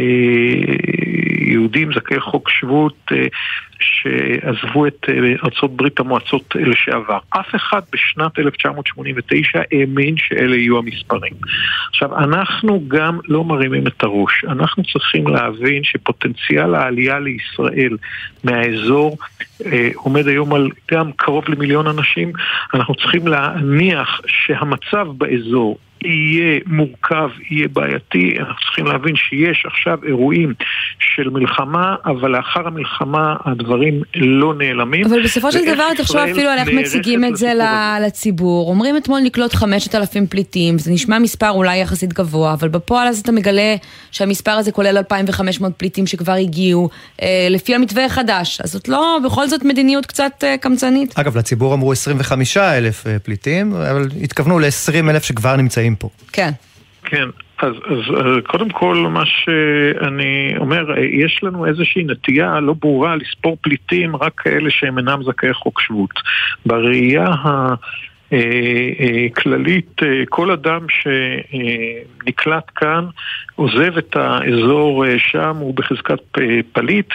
[1.41, 3.27] יהודים זכאי חוק שבות אה,
[3.87, 7.19] שעזבו את אה, ארצות ברית המועצות לשעבר.
[7.31, 11.33] אף אחד בשנת 1989 האמין שאלה יהיו המספרים.
[11.91, 14.45] עכשיו, אנחנו גם לא מרימים את הראש.
[14.49, 17.97] אנחנו צריכים להבין שפוטנציאל העלייה לישראל
[18.45, 19.17] מהאזור
[19.67, 22.33] אה, עומד היום על גם קרוב למיליון אנשים.
[22.75, 30.55] אנחנו צריכים להניח שהמצב באזור יהיה מורכב, יהיה בעייתי, אנחנו צריכים להבין שיש עכשיו אירועים
[30.99, 35.07] של מלחמה, אבל לאחר המלחמה הדברים לא נעלמים.
[35.07, 37.53] אבל בסופו של דבר תחשוב אפילו על איך מציגים את זה
[38.07, 38.71] לציבור.
[38.71, 43.33] אומרים אתמול נקלוט 5,000 פליטים, זה נשמע מספר אולי יחסית גבוה, אבל בפועל אז אתה
[43.33, 43.77] מגלה
[44.11, 46.89] שהמספר הזה כולל 2,500 פליטים שכבר הגיעו,
[47.23, 48.61] אה, לפי המתווה החדש.
[48.61, 51.19] אז זאת לא, בכל זאת מדיניות קצת אה, קמצנית.
[51.19, 56.09] אגב, לציבור אמרו 25,000 אה, פליטים, אבל התכוונו ל-20,000 שכבר נמצאים פה.
[56.33, 56.51] כן.
[57.05, 57.29] כן,
[57.59, 58.15] אז, אז
[58.47, 64.71] קודם כל מה שאני אומר, יש לנו איזושהי נטייה לא ברורה לספור פליטים רק כאלה
[64.71, 66.11] שהם אינם זכאי חוק שבות.
[66.67, 67.75] בראייה ה...
[68.33, 68.39] אה,
[69.01, 73.05] אה, כללית, אה, כל אדם שנקלט כאן
[73.55, 76.21] עוזב את האזור שם, הוא בחזקת
[76.73, 77.07] פליט.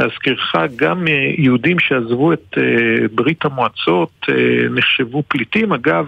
[0.00, 1.06] להזכירך, גם
[1.38, 2.58] יהודים שעזבו את
[3.14, 4.26] ברית המועצות
[4.70, 5.72] נחשבו פליטים.
[5.72, 6.06] אגב,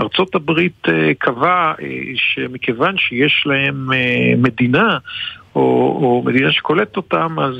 [0.00, 0.86] ארצות הברית
[1.18, 1.74] קבעה
[2.14, 3.90] שמכיוון שיש להם
[4.36, 4.98] מדינה,
[5.58, 7.54] או, או מדינה שקולטת אותם, אז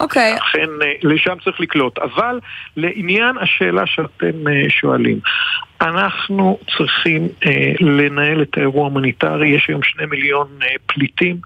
[0.00, 0.34] אוקיי.
[0.34, 0.42] Okay.
[0.42, 0.68] אכן
[1.02, 1.98] לשם צריך לקלוט.
[1.98, 2.40] אבל
[2.76, 5.18] לעניין השאלה שאתם שואלים,
[5.80, 11.36] אנחנו צריכים אה, לנהל את האירוע ההומניטרי, יש היום שני מיליון אה, פליטים,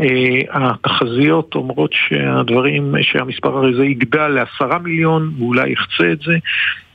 [0.00, 0.06] אה,
[0.50, 6.34] התחזיות אומרות שהדברים, שהמספר הרי זה יגדל לעשרה מיליון ואולי יחצה את זה.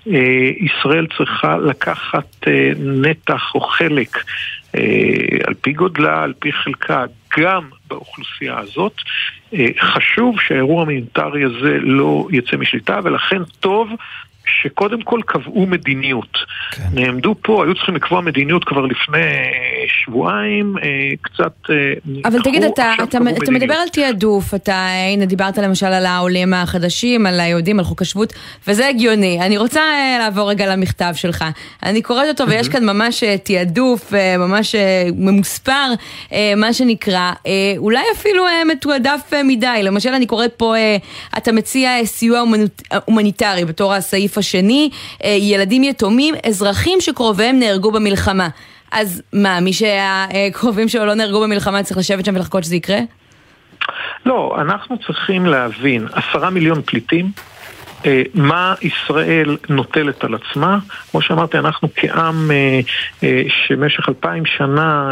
[0.08, 4.22] אה, ישראל צריכה לקחת אה, נתח או חלק אה,
[5.48, 7.06] על פי גודלה, על פי חלקה,
[7.40, 8.94] גם באוכלוסייה הזאת.
[9.54, 13.90] אה, חשוב שהאירוע ההומניטרי הזה לא יצא משליטה ולכן טוב
[14.46, 16.38] שקודם כל קבעו מדיניות.
[16.72, 16.84] כן.
[16.94, 19.20] נעמדו פה, היו צריכים לקבוע מדיניות כבר לפני
[19.88, 20.90] שבועיים, אה,
[21.22, 21.54] קצת...
[21.70, 21.76] אה,
[22.26, 26.54] אבל נתחו, תגיד, אתה, אתה, אתה מדבר על תעדוף, אתה, הנה דיברת למשל על העולים
[26.54, 28.34] החדשים, על היהודים, על חוק השבות,
[28.68, 29.40] וזה הגיוני.
[29.42, 31.46] אני רוצה אה, לעבור רגע למכתב שלך.
[31.84, 34.76] אני קוראת אותו ויש כאן ממש תעדוף, ממש
[35.16, 35.94] ממוספר,
[36.58, 37.32] מה שנקרא,
[37.78, 39.80] אולי אפילו מתועדף מדי.
[39.84, 40.74] למשל, אני קוראת פה,
[41.38, 42.44] אתה מציע סיוע
[43.06, 44.89] הומניטרי בתור הסעיף הסעיף השני,
[45.24, 48.48] אה, ילדים יתומים, אזרחים שקרוביהם נהרגו במלחמה.
[48.91, 53.00] אז מה, מי שהקרובים שלו לא נהרגו במלחמה צריך לשבת שם ולחכות שזה יקרה?
[54.26, 57.32] לא, אנחנו צריכים להבין, עשרה מיליון פליטים,
[58.34, 60.80] מה ישראל נוטלת על עצמה.
[61.12, 62.80] כמו שאמרתי, אנחנו כעם אה,
[63.24, 65.12] אה, שבמשך אלפיים שנה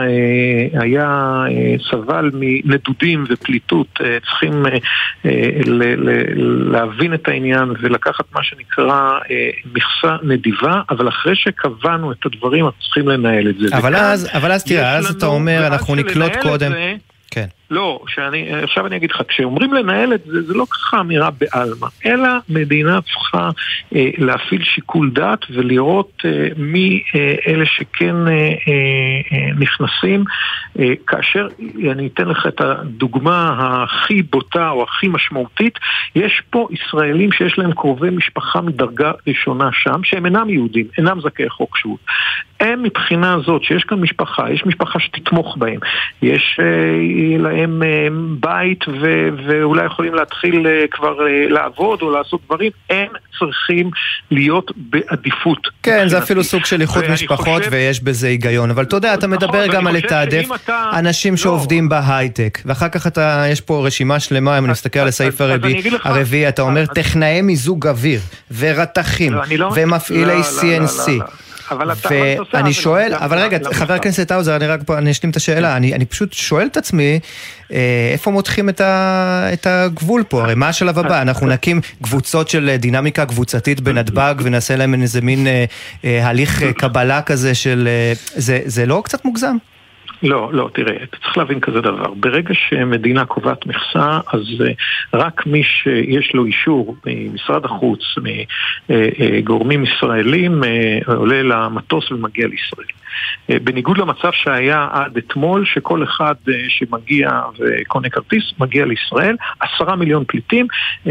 [0.74, 1.44] היה,
[1.92, 4.00] סבל מנדודים ופליטות,
[4.30, 4.66] צריכים
[6.72, 9.20] להבין את העניין ולקחת מה שנקרא
[9.74, 13.78] מכסה נדיבה, אבל אחרי שקבענו את הדברים, אנחנו צריכים לנהל את זה.
[13.78, 16.72] אבל אז, אבל אז תראה, אז אתה אומר, אנחנו נקלוט קודם...
[16.72, 16.96] זה.
[17.72, 21.88] לא, שאני, עכשיו אני אגיד לך, כשאומרים לנהל את זה, זה לא ככה אמירה בעלמא,
[22.06, 23.50] אלא מדינה צריכה
[23.96, 28.54] אה, להפעיל שיקול דעת ולראות אה, מי אה, אלה שכן אה, אה,
[29.32, 30.24] אה, נכנסים.
[30.80, 31.48] אה, כאשר,
[31.92, 35.80] אני אתן לך את הדוגמה הכי בוטה או הכי משמעותית,
[36.16, 41.50] יש פה ישראלים שיש להם קרובי משפחה מדרגה ראשונה שם, שהם אינם יהודים, אינם זכאי
[41.50, 42.00] חוק שבות.
[42.60, 45.80] הם מבחינה זאת שיש כאן משפחה, יש משפחה שתתמוך בהם,
[46.22, 48.08] יש אה, להם אה,
[48.40, 53.08] בית ו- ואולי יכולים להתחיל אה, כבר אה, לעבוד או לעשות דברים, הם
[53.40, 53.92] צריכים
[54.32, 55.68] להיות בעדיפות.
[55.84, 57.70] כן, זה אפילו סוג של איחוד משפחות חושב...
[57.74, 60.90] ויש בזה היגיון, אבל אתה יודע, אתה נכון, מדבר גם על לתעדף אתה...
[60.94, 61.38] אנשים לא.
[61.38, 65.42] שעובדים בהייטק, ואחר כך אתה, יש פה רשימה שלמה, אם אני מסתכל על הסעיף
[66.04, 68.20] הרביעי, אתה אומר טכנאי מיזוג אוויר,
[68.58, 71.12] ורתכים, לא, לא- ומפעילי CNC.
[71.72, 72.10] אבל אתה...
[72.54, 75.78] ואני שואל, אבל רגע, חבר הכנסת האוזר, אני רק פה, אני אשלים את השאלה.
[75.78, 77.20] אני, אני פשוט שואל את עצמי,
[77.74, 80.44] אה, איפה מותחים את, הגבול פה?
[80.44, 81.22] הרי מה השלב הבא?
[81.22, 85.66] אנחנו נקים קבוצות של דינמיקה קבוצתית בנתב"ג ונעשה להם איזה מין אה,
[86.06, 87.88] אה, הליך קבלה כזה של...
[87.92, 89.56] אה, זה, זה לא קצת מוגזם?
[90.24, 92.14] לא, לא, תראה, אתה צריך להבין כזה דבר.
[92.14, 94.64] ברגע שמדינה קובעת מכסה, אז uh,
[95.14, 98.00] רק מי שיש לו אישור ממשרד החוץ,
[98.90, 103.01] מגורמים ישראלים, uh, עולה למטוס ומגיע לישראל.
[103.52, 109.96] Uh, בניגוד למצב שהיה עד אתמול, שכל אחד uh, שמגיע וקונה כרטיס, מגיע לישראל, עשרה
[109.96, 110.68] מיליון פליטים,
[111.06, 111.10] uh,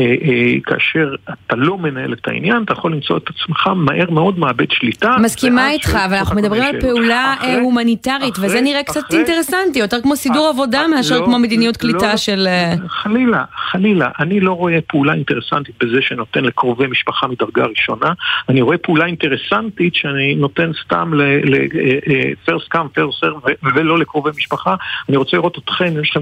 [0.64, 1.14] כאשר
[1.46, 5.16] אתה לא מנהל את העניין, אתה יכול למצוא את עצמך מהר מאוד מאבד שליטה.
[5.22, 9.00] מסכימה איתך, אבל אנחנו מדברים על פעולה הומניטרית, וזה נראה קצת...
[9.00, 12.46] קצת אינטרסנטי, יותר כמו סידור אה, עבודה מאשר לא, כמו מדיניות לא, קליטה של...
[12.46, 14.08] אה, חלילה, חלילה.
[14.20, 18.12] אני לא רואה פעולה אינטרסנטית בזה שנותן לקרובי משפחה מדרגה ראשונה.
[18.48, 24.74] אני רואה פעולה אינטרסנטית שאני נותן סתם ל-first אה, come, first serve ולא לקרובי משפחה.
[25.08, 26.20] אני רוצה לראות אתכם, אם יש לכם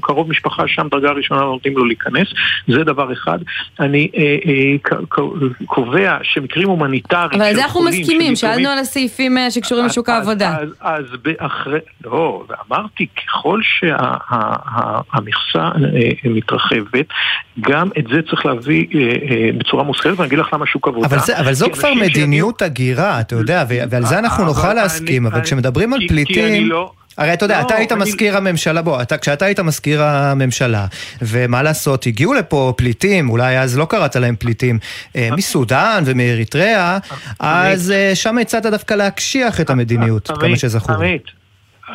[0.00, 2.28] קרוב משפחה שם דרגה ראשונה, לא נותנים לו להיכנס.
[2.68, 3.38] זה דבר אחד.
[3.80, 4.08] אני
[5.66, 7.40] קובע שמקרים הומניטריים...
[7.40, 10.56] אבל על זה אנחנו מסכימים, שאלנו על הסעיפים שקשורים לשוק העבודה.
[10.80, 11.04] אז
[11.38, 11.78] אחרי...
[12.04, 17.06] לא, ואמרתי, ככל שהמכסה אה, מתרחבת,
[17.60, 21.06] גם את זה צריך להביא אה, אה, בצורה מושכלת, ואני אגיד לך למה שוק עבודה.
[21.06, 25.42] אבל, זה, אבל זו כבר מדיניות הגירה, אתה יודע, ועל זה אנחנו נוכל להסכים, אבל
[25.42, 26.68] כשמדברים על פליטים...
[26.68, 27.92] לא- הרי אתה יודע, לא, אתה היית.
[27.92, 30.86] מזכיר הממשלה, בוא, אתה, כשאתה היית מזכיר הממשלה,
[31.22, 34.78] ומה לעשות, הגיעו לפה פליטים, אולי אז לא קראת להם פליטים,
[35.16, 36.98] אה, מסודאן ומאריתריאה,
[37.38, 40.96] אז אה, שם הצעת דווקא להקשיח את המדיניות, כמה שזכור.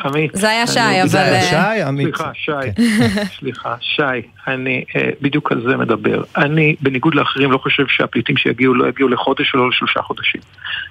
[0.04, 0.30] עמית.
[0.34, 1.08] זה היה שי, אבל...
[1.08, 2.16] זה היה שי, עמית.
[2.16, 2.52] סליחה, שי.
[2.76, 3.24] כן.
[3.38, 4.02] סליחה, שי,
[4.46, 6.22] אני אה, בדיוק על זה מדבר.
[6.36, 10.40] אני, בניגוד לאחרים, לא חושב שהפליטים שיגיעו לא יגיעו לחודש ולא לשלושה חודשים.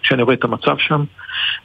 [0.04, 1.04] כשאני רואה את המצב שם,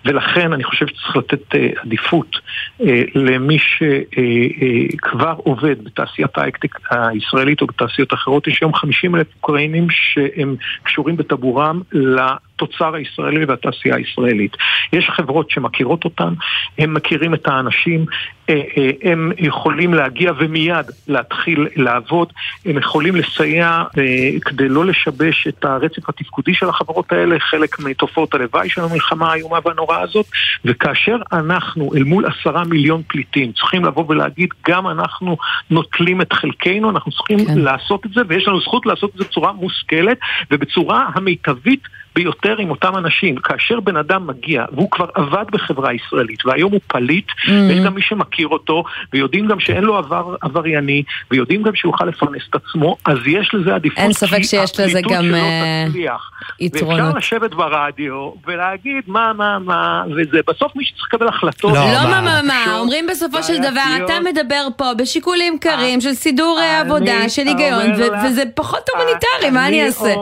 [0.05, 2.37] ולכן אני חושב שצריך לתת אה, עדיפות
[2.81, 8.47] אה, למי שכבר עובד בתעשיית ההייטק הישראלית או בתעשיות אחרות.
[8.47, 11.81] יש היום 50 אלף אוקראינים שהם קשורים בטבורם
[12.63, 14.57] לתוצר הישראלי והתעשייה הישראלית.
[14.93, 16.35] יש חברות שמכירות אותן,
[16.79, 18.07] הם מכירים את האנשים,
[19.03, 22.33] הם יכולים להגיע ומיד להתחיל לעבוד,
[22.67, 23.83] הם יכולים לסייע
[24.45, 29.59] כדי לא לשבש את הרצף התפקודי של החברות האלה, חלק מתופעות הלוואי של המלחמה האיומה
[29.65, 30.27] והנוראה הזאת,
[30.65, 35.37] וכאשר אנחנו אל מול עשרה מיליון פליטים צריכים לבוא ולהגיד גם אנחנו
[35.71, 37.59] נוטלים את חלקנו, אנחנו צריכים כן.
[37.59, 40.19] לעשות את זה, ויש לנו זכות לעשות את זה בצורה מושכלת
[40.51, 41.83] ובצורה המיטבית
[42.15, 43.37] ביותר עם אותם אנשים.
[43.37, 47.51] כאשר בן אדם מגיע, והוא כבר עבד בחברה ישראלית, והיום הוא פליט, mm-hmm.
[47.51, 52.05] ויש גם מי שמכיר אותו, ויודעים גם שאין לו עבר עברייני, ויודעים גם שהוא יוכל
[52.05, 53.99] לפרנס את עצמו, אז יש לזה עדיפות.
[53.99, 55.87] אין ספק שיש לזה גם אה,
[56.61, 57.15] יתרונות.
[57.15, 61.73] ואפשר לשבת ברדיו ולהגיד מה, מה, מה, וזה בסוף מי שצריך לקבל החלטות.
[61.73, 66.13] לא, לא מה, מה, מה, אומרים בסופו של דבר, אתה מדבר פה בשיקולים קרים של
[66.13, 67.93] סידור אה, עבודה, של היגיון,
[68.25, 70.15] וזה פחות הומניטרי, מה אני אעשה?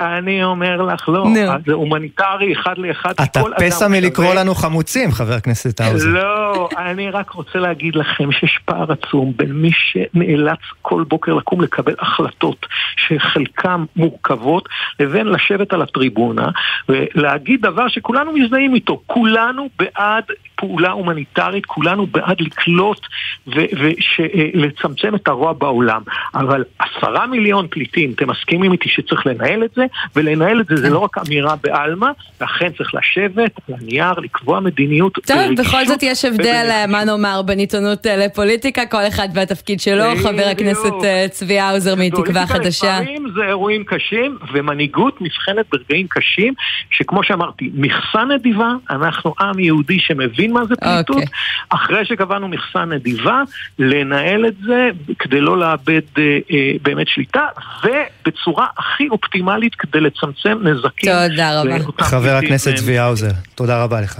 [0.00, 0.78] אני אומר...
[0.82, 1.66] לך, לא, no.
[1.66, 3.12] זה הומניטרי אחד לאחד.
[3.22, 6.08] אתה פסע מלקרוא לנו חמוצים, חבר הכנסת האוזר.
[6.08, 11.60] לא, אני רק רוצה להגיד לכם שיש פער עצום בין מי שנאלץ כל בוקר לקום
[11.60, 14.68] לקבל החלטות שחלקן מורכבות,
[15.00, 16.48] לבין לשבת על הטריבונה
[16.88, 19.00] ולהגיד דבר שכולנו מזדהים איתו.
[19.06, 20.24] כולנו בעד
[20.56, 23.00] פעולה הומניטרית, כולנו בעד לקלוט
[23.46, 26.02] ולצמצם את הרוע בעולם.
[26.34, 29.84] אבל עשרה מיליון פליטים, אתם מסכימים איתי שצריך לנהל את זה?
[30.16, 32.08] ולנהל את זה זה לא רק אמירה בעלמא,
[32.40, 35.18] ואכן צריך לשבת על הנייר, לקבוע מדיניות.
[35.26, 40.04] טוב, בכל זאת יש הבדל, מה נאמר, בין עיתונות אה, לפוליטיקה, כל אחד והתפקיד שלו,
[40.22, 43.00] חבר הכנסת אה, צבי האוזר מתקווה חדשה.
[43.00, 46.54] לפעמים זה אירועים קשים, ומנהיגות נבחנת ברגעים קשים,
[46.90, 51.16] שכמו שאמרתי, מכסה נדיבה, אנחנו עם יהודי שמבין מה זה פליטות.
[51.16, 51.26] אוקיי.
[51.68, 53.42] אחרי שקבענו מכסה נדיבה,
[53.78, 56.38] לנהל את זה כדי לא לאבד אה,
[56.82, 57.46] באמת שליטה,
[57.84, 61.12] ובצורה הכי אופטימלית כדי לצמצם נזקים.
[61.12, 61.74] תודה רבה.
[62.00, 64.18] חבר הכנסת צבי האוזר, תודה רבה לך.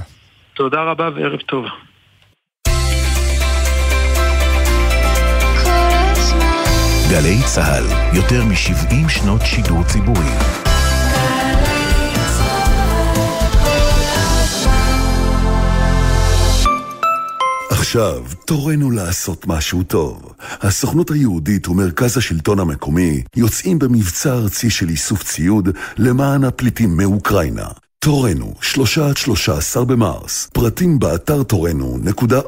[0.55, 1.65] תודה רבה וערב טוב.
[7.11, 10.58] גלי צה"ל, יותר מ-70 שנות שידור ציבורי.
[17.71, 20.33] עכשיו תורנו לעשות משהו טוב.
[20.61, 27.67] הסוכנות היהודית ומרכז השלטון המקומי יוצאים במבצע ארצי של איסוף ציוד למען הפליטים מאוקראינה.
[27.99, 32.39] תורנו, שלושה עד שלושה עשר במרס, פרטים באתר תורנו.org.il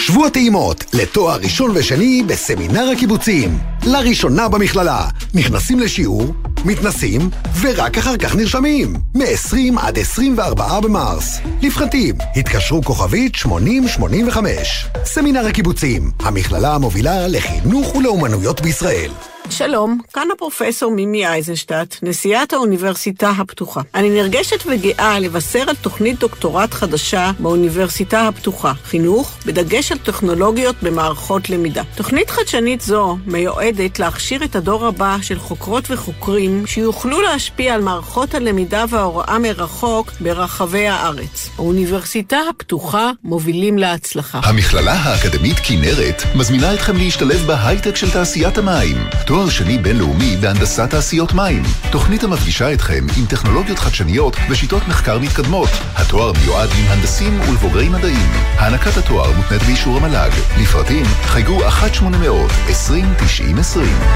[0.00, 3.58] שבוע טעימות לתואר ראשון ושני בסמינר הקיבוצים.
[3.86, 5.08] לראשונה במכללה.
[5.34, 6.34] נכנסים לשיעור,
[6.64, 8.96] מתנסים, ורק אחר כך נרשמים.
[9.14, 11.40] מ-20 עד 24 במרס.
[11.62, 14.86] לפחתים, התקשרו כוכבית 8085.
[15.04, 19.10] סמינר הקיבוצים, המכללה המובילה לחינוך ולאומנויות בישראל.
[19.50, 23.80] שלום, כאן הפרופסור מימי אייזנשטט, נשיאת האוניברסיטה הפתוחה.
[23.94, 31.50] אני נרגשת וגאה לבשר על תוכנית דוקטורט חדשה באוניברסיטה הפתוחה, חינוך, בדגש על טכנולוגיות במערכות
[31.50, 31.82] למידה.
[31.94, 38.34] תוכנית חדשנית זו מיועדת להכשיר את הדור הבא של חוקרות וחוקרים שיוכלו להשפיע על מערכות
[38.34, 41.50] הלמידה וההוראה מרחוק ברחבי הארץ.
[41.56, 44.40] האוניברסיטה הפתוחה מובילים להצלחה.
[44.44, 48.96] המכללה האקדמית כנרת מזמינה אתכם להשתלב בהייטק של תעשיית המים.
[49.26, 51.62] תואר שני בינלאומי בהנדסת תעשיות מים.
[51.90, 55.68] תוכנית המפגישה אתכם עם טכנולוגיות חדשניות ושיטות מחקר מתקדמות.
[55.94, 58.30] התואר מיועד למהנדסים ולבוגרי מדעים.
[58.56, 60.30] הענקת התואר מותנית באישור המל"ג.
[60.60, 61.64] לפרטים חייגו 1-800-2090-20.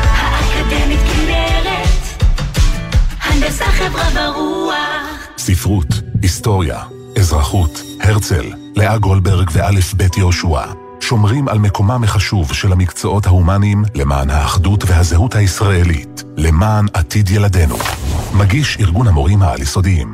[0.04, 2.24] האקדמית כנרת,
[3.20, 4.74] הנדסה חברה ורוח.
[5.38, 5.88] ספרות,
[6.22, 6.78] היסטוריה,
[7.18, 10.83] אזרחות, הרצל, לאה גולדברג ואלף בית יהושע.
[11.00, 17.76] שומרים על מקומם החשוב של המקצועות ההומניים למען האחדות והזהות הישראלית, למען עתיד ילדינו.
[18.34, 20.12] מגיש ארגון המורים העל-יסודיים.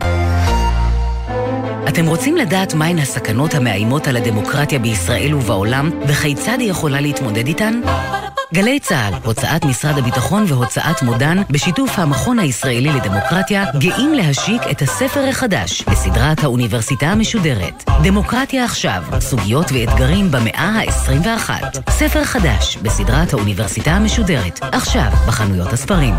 [1.88, 7.80] אתם רוצים לדעת מהן הסכנות המאיימות על הדמוקרטיה בישראל ובעולם, וכיצד היא יכולה להתמודד איתן?
[8.54, 15.28] גלי צה"ל, הוצאת משרד הביטחון והוצאת מודן, בשיתוף המכון הישראלי לדמוקרטיה, גאים להשיק את הספר
[15.28, 17.84] החדש בסדרת האוניברסיטה המשודרת.
[18.02, 21.50] דמוקרטיה עכשיו, סוגיות ואתגרים במאה ה-21.
[21.90, 26.14] ספר חדש בסדרת האוניברסיטה המשודרת, עכשיו בחנויות הספרים.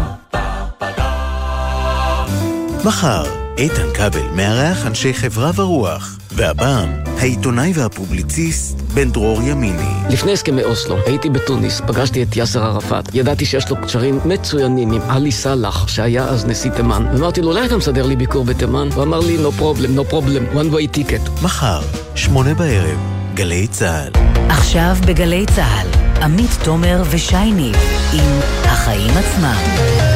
[2.85, 6.17] מחר, איתן כבל מארח אנשי חברה ורוח.
[6.31, 9.91] והפעם, העיתונאי והפובליציסט בן דרור ימיני.
[10.09, 13.15] לפני הסכמי אוסלו, הייתי בתוניס, פגשתי את יאסר ערפאת.
[13.15, 17.05] ידעתי שיש לו קשרים מצוינים עם עלי סאלח, שהיה אז נשיא תימן.
[17.13, 18.89] ואמרתי לו, אולי אתה מסדר לי ביקור בתימן?
[18.95, 21.43] הוא אמר לי, no problem, no problem, one way ticket.
[21.43, 21.81] מחר,
[22.15, 22.99] שמונה בערב,
[23.33, 24.11] גלי צה"ל.
[24.49, 25.87] עכשיו בגלי צה"ל,
[26.23, 27.71] עמית תומר ושייני,
[28.13, 30.10] עם החיים עצמם.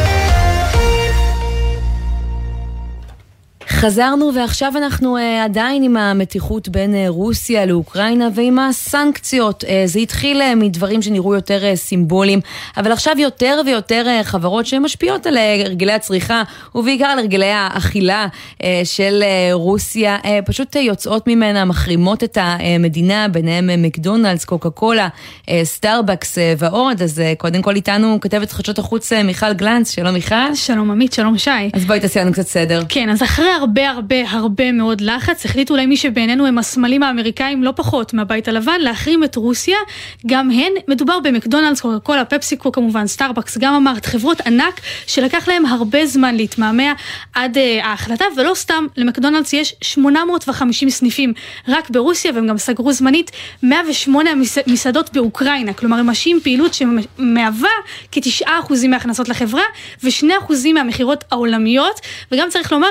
[3.85, 9.63] חזרנו ועכשיו אנחנו uh, עדיין עם המתיחות בין uh, רוסיה לאוקראינה ועם הסנקציות.
[9.63, 12.39] Uh, זה התחיל מדברים שנראו יותר סימבוליים,
[12.77, 16.43] אבל עכשיו יותר ויותר חברות שמשפיעות על הרגלי הצריכה
[16.75, 18.27] ובעיקר על הרגלי האכילה
[18.83, 25.07] של רוסיה, פשוט יוצאות ממנה, מחרימות את המדינה, ביניהם מקדונלדס, קוקה קולה,
[25.63, 27.01] סטארבקס ועוד.
[27.01, 30.55] אז קודם כל איתנו כתבת חדשות החוץ מיכל גלנץ, שלום מיכל.
[30.55, 31.49] שלום עמית, שלום שי.
[31.73, 32.83] אז בואי תעשי לנו קצת סדר.
[32.89, 37.63] כן, אז אחרי הרבה הרבה הרבה מאוד לחץ, החליטו אולי מי שבעינינו הם הסמלים האמריקאים
[37.63, 39.77] לא פחות מהבית הלבן, להחרים את רוסיה.
[40.25, 45.65] גם הן, מדובר במקדונלדס, קוקה קולה, פפסיקו כמובן, סטארבקס, גם אמרת, חברות ענק שלקח להם
[45.65, 46.93] הרבה זמן להתמהמה
[47.33, 51.33] עד אה, ההחלטה, ולא סתם, למקדונלדס יש 850 סניפים
[51.67, 53.31] רק ברוסיה, והם גם סגרו זמנית
[53.63, 54.29] 108
[54.67, 57.69] מסעדות באוקראינה, כלומר הם משעים פעילות שמהווה
[58.11, 59.63] כ-9% מההכנסות לחברה,
[60.03, 62.01] ו-2% מהמכירות העולמיות,
[62.31, 62.89] וגם צריך לומר,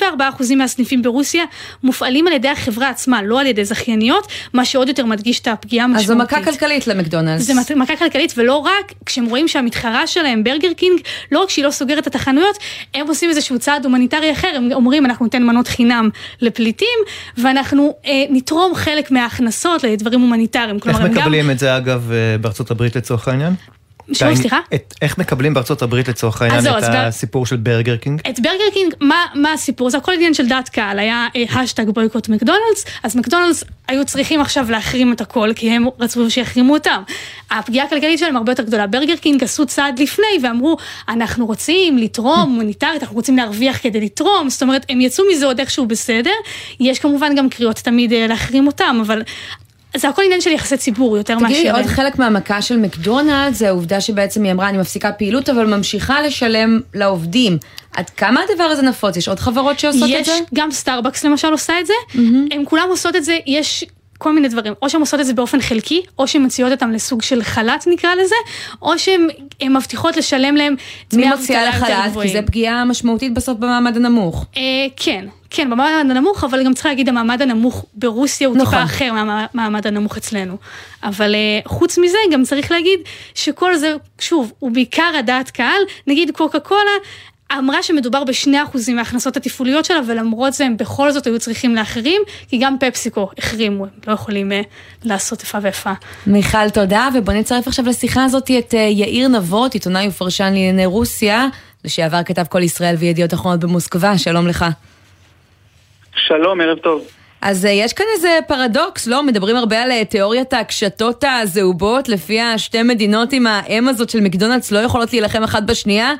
[0.00, 0.23] 84%
[0.56, 1.44] מהסניפים ברוסיה
[1.82, 5.84] מופעלים על ידי החברה עצמה, לא על ידי זכייניות, מה שעוד יותר מדגיש את הפגיעה
[5.84, 6.10] המשמעותית.
[6.10, 7.42] אז זו מכה כלכלית למקדונלדס.
[7.42, 11.00] זה מכה כלכלית, ולא רק, כשהם רואים שהמתחרה שלהם, ברגר קינג,
[11.32, 12.58] לא רק שהיא לא סוגרת את החנויות,
[12.94, 16.08] הם עושים איזשהו צעד הומניטרי אחר, הם אומרים, אנחנו ניתן מנות חינם
[16.40, 16.98] לפליטים,
[17.38, 20.78] ואנחנו אה, נתרום חלק מההכנסות לדברים הומניטריים.
[20.86, 21.50] איך מקבלים גם...
[21.50, 23.54] את זה אגב אה, בארצות הברית לצורך העניין?
[24.12, 24.60] שוב, סליחה?
[25.02, 28.20] איך מקבלים בארצות הברית לצורך העניין את הסיפור של ברגר קינג?
[28.30, 29.90] את ברגר קינג, מה, מה הסיפור?
[29.90, 34.70] זה הכל עניין של דעת קהל, היה האשטג boycott מקדונלדס, אז מקדונלדס היו צריכים עכשיו
[34.70, 37.02] להחרים את הכל, כי הם רצו שיחרימו אותם.
[37.50, 38.86] הפגיעה הכלכלית שלהם הרבה יותר גדולה.
[38.86, 40.76] ברגר קינג עשו צעד לפני ואמרו,
[41.08, 45.60] אנחנו רוצים לתרום הומניטרית, אנחנו רוצים להרוויח כדי לתרום, זאת אומרת, הם יצאו מזה עוד
[45.60, 46.30] איכשהו בסדר.
[46.80, 49.22] יש כמובן גם קריאות תמיד אה, להחרים אותם, אבל
[49.96, 51.54] זה הכל עניין של יחסי ציבור יותר מאשר...
[51.54, 55.76] תגידי, עוד חלק מהמכה של מקדונלדס זה העובדה שבעצם היא אמרה אני מפסיקה פעילות אבל
[55.76, 57.58] ממשיכה לשלם לעובדים.
[57.96, 59.16] עד כמה הדבר הזה נפוץ?
[59.16, 60.32] יש עוד חברות שעושות את זה?
[60.32, 61.92] יש, גם סטארבקס למשל עושה את זה.
[62.10, 62.18] Mm-hmm.
[62.50, 63.84] הם כולם עושות את זה, יש
[64.18, 67.22] כל מיני דברים, או שהן עושות את זה באופן חלקי, או שהן מציעות אותם לסוג
[67.22, 68.34] של חל"ת נקרא לזה,
[68.82, 69.28] או שהן
[69.70, 70.74] מבטיחות לשלם להם
[71.10, 71.90] דמי אבטלה יותר גבוהים.
[71.90, 72.22] מי מציעה לחל"ת?
[72.22, 74.46] כי זה פגיעה משמעותית בסוף במעמד הנמוך.
[74.56, 74.62] אה,
[74.96, 75.24] כן,
[75.56, 78.70] כן, במעמד הנמוך, אבל גם צריך להגיד, המעמד הנמוך ברוסיה הוא נכון.
[78.70, 80.56] טיפה אחר מהמעמד הנמוך אצלנו.
[81.02, 83.00] אבל uh, חוץ מזה, גם צריך להגיד
[83.34, 86.90] שכל זה, שוב, הוא בעיקר הדעת קהל, נגיד קוקה קולה,
[87.58, 92.22] אמרה שמדובר בשני אחוזים מההכנסות התפעוליות שלה, ולמרות זה הם בכל זאת היו צריכים להחרים,
[92.48, 94.54] כי גם פפסיקו החרימו, הם לא יכולים uh,
[95.04, 95.92] לעשות איפה ואיפה.
[96.26, 101.46] מיכל, תודה, ובוא נצרף עכשיו לשיחה הזאת את uh, יאיר נבות, עיתונאי ופרשן לענייני רוסיה,
[101.84, 104.64] לשעבר כתב כל ישראל וידיעות אחרונות במוסקבה, שלום לך.
[106.16, 107.02] שלום, ערב טוב.
[107.42, 109.22] אז יש כאן איזה פרדוקס, לא?
[109.22, 114.78] מדברים הרבה על תיאוריית הקשתות הזהובות, לפיה שתי מדינות עם האם הזאת של מקדונלדס לא
[114.78, 116.12] יכולות להילחם אחת בשנייה.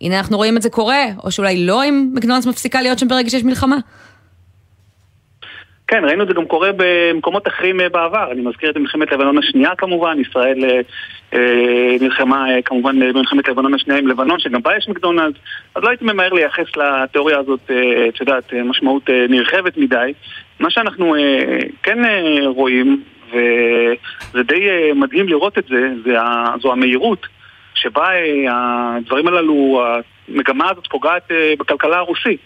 [0.00, 3.30] הנה אנחנו רואים את זה קורה, או שאולי לא אם מקדונלדס מפסיקה להיות שם ברגע
[3.30, 3.76] שיש מלחמה.
[5.88, 8.32] כן, ראינו את זה גם קורה במקומות אחרים אה, בעבר.
[8.32, 10.80] אני מזכיר את מלחמת לבנון השנייה כמובן, ישראל אה,
[11.34, 15.38] אה נלחמה כמובן במלחמת לבנון השנייה עם לבנון, שגם בה יש מקדונלדס.
[15.74, 17.70] אז לא הייתי ממהר לייחס לתיאוריה הזאת,
[18.08, 20.12] את יודעת, משמעות נרחבת מדי.
[20.60, 21.14] מה שאנחנו
[21.82, 21.98] כן
[22.46, 26.16] רואים, וזה די מדהים לראות את זה, זה
[26.62, 27.26] זו המהירות
[27.74, 28.08] שבה
[28.50, 29.84] הדברים הללו,
[30.28, 32.40] המגמה הזאת פוגעת בכלכלה הרוסית.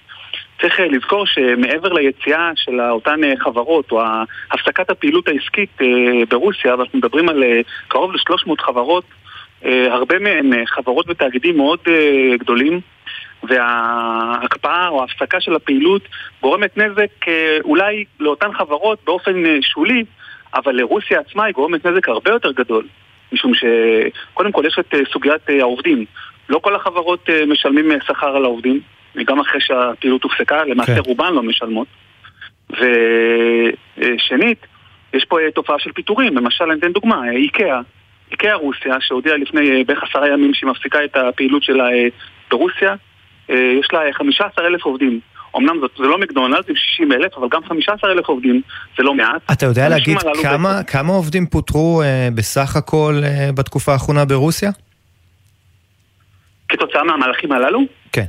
[0.60, 4.02] צריך אה, לזכור שמעבר ליציאה של אותן חברות או
[4.50, 5.78] הפסקת הפעילות העסקית
[6.28, 7.42] ברוסיה, ואנחנו מדברים על
[7.88, 9.04] קרוב ל-300 חברות,
[9.64, 11.78] הרבה מהן חברות ותאגידים מאוד
[12.38, 12.80] גדולים,
[13.42, 16.02] וההקפאה או ההפסקה של הפעילות
[16.42, 17.26] גורמת נזק
[17.64, 20.04] אולי לאותן חברות באופן שולי,
[20.54, 22.84] אבל לרוסיה עצמה היא גורמת נזק הרבה יותר גדול.
[23.32, 26.04] משום שקודם כל יש את אה, סוגיית אה, העובדים.
[26.48, 28.80] לא כל החברות אה, משלמים שכר על העובדים,
[29.26, 31.00] גם אחרי שהפעילות הופסקה, למעשה כן.
[31.06, 31.86] רובן לא משלמות.
[32.70, 34.66] ושנית,
[35.14, 37.80] יש פה תופעה של פיטורים, למשל אני אתן דוגמה, איקאה,
[38.30, 41.84] איקאה רוסיה, שהודיעה לפני בערך עשרה ימים שהיא מפסיקה את הפעילות שלה
[42.50, 42.94] ברוסיה,
[43.48, 45.20] יש לה 15 אלף עובדים.
[45.56, 48.62] אמנם זאת, זה לא מקדונלדס עם 60 אלף, אבל גם 15 אלף עובדים
[48.96, 49.42] זה לא מעט.
[49.52, 54.70] אתה יודע להגיד כמה, כמה עובדים פוטרו אה, בסך הכל אה, בתקופה האחרונה ברוסיה?
[56.68, 57.80] כתוצאה מהמהלכים הללו?
[58.12, 58.24] כן.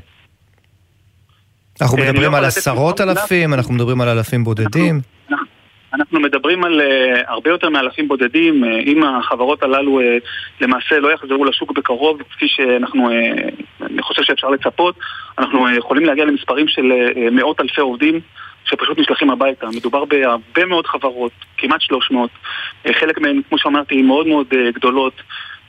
[1.82, 5.02] אנחנו אה, מדברים לא על עשרות אלפים, אנחנו מדברים על אלפים בודדים.
[5.30, 5.46] אנחנו,
[5.94, 10.04] אנחנו מדברים על uh, הרבה יותר מאלפים בודדים, uh, אם החברות הללו uh,
[10.62, 14.96] למעשה לא יחזרו לשוק בקרוב, כפי שאנחנו, uh, אני חושב שאפשר לצפות,
[15.40, 18.20] אנחנו uh, יכולים להגיע למספרים של uh, מאות אלפי עובדים
[18.66, 19.68] שפשוט נשלחים הביתה.
[19.76, 22.30] מדובר בהרבה מאוד חברות, כמעט 300,
[22.86, 25.14] uh, חלק מהן, כמו שאמרתי, מאוד מאוד גדולות.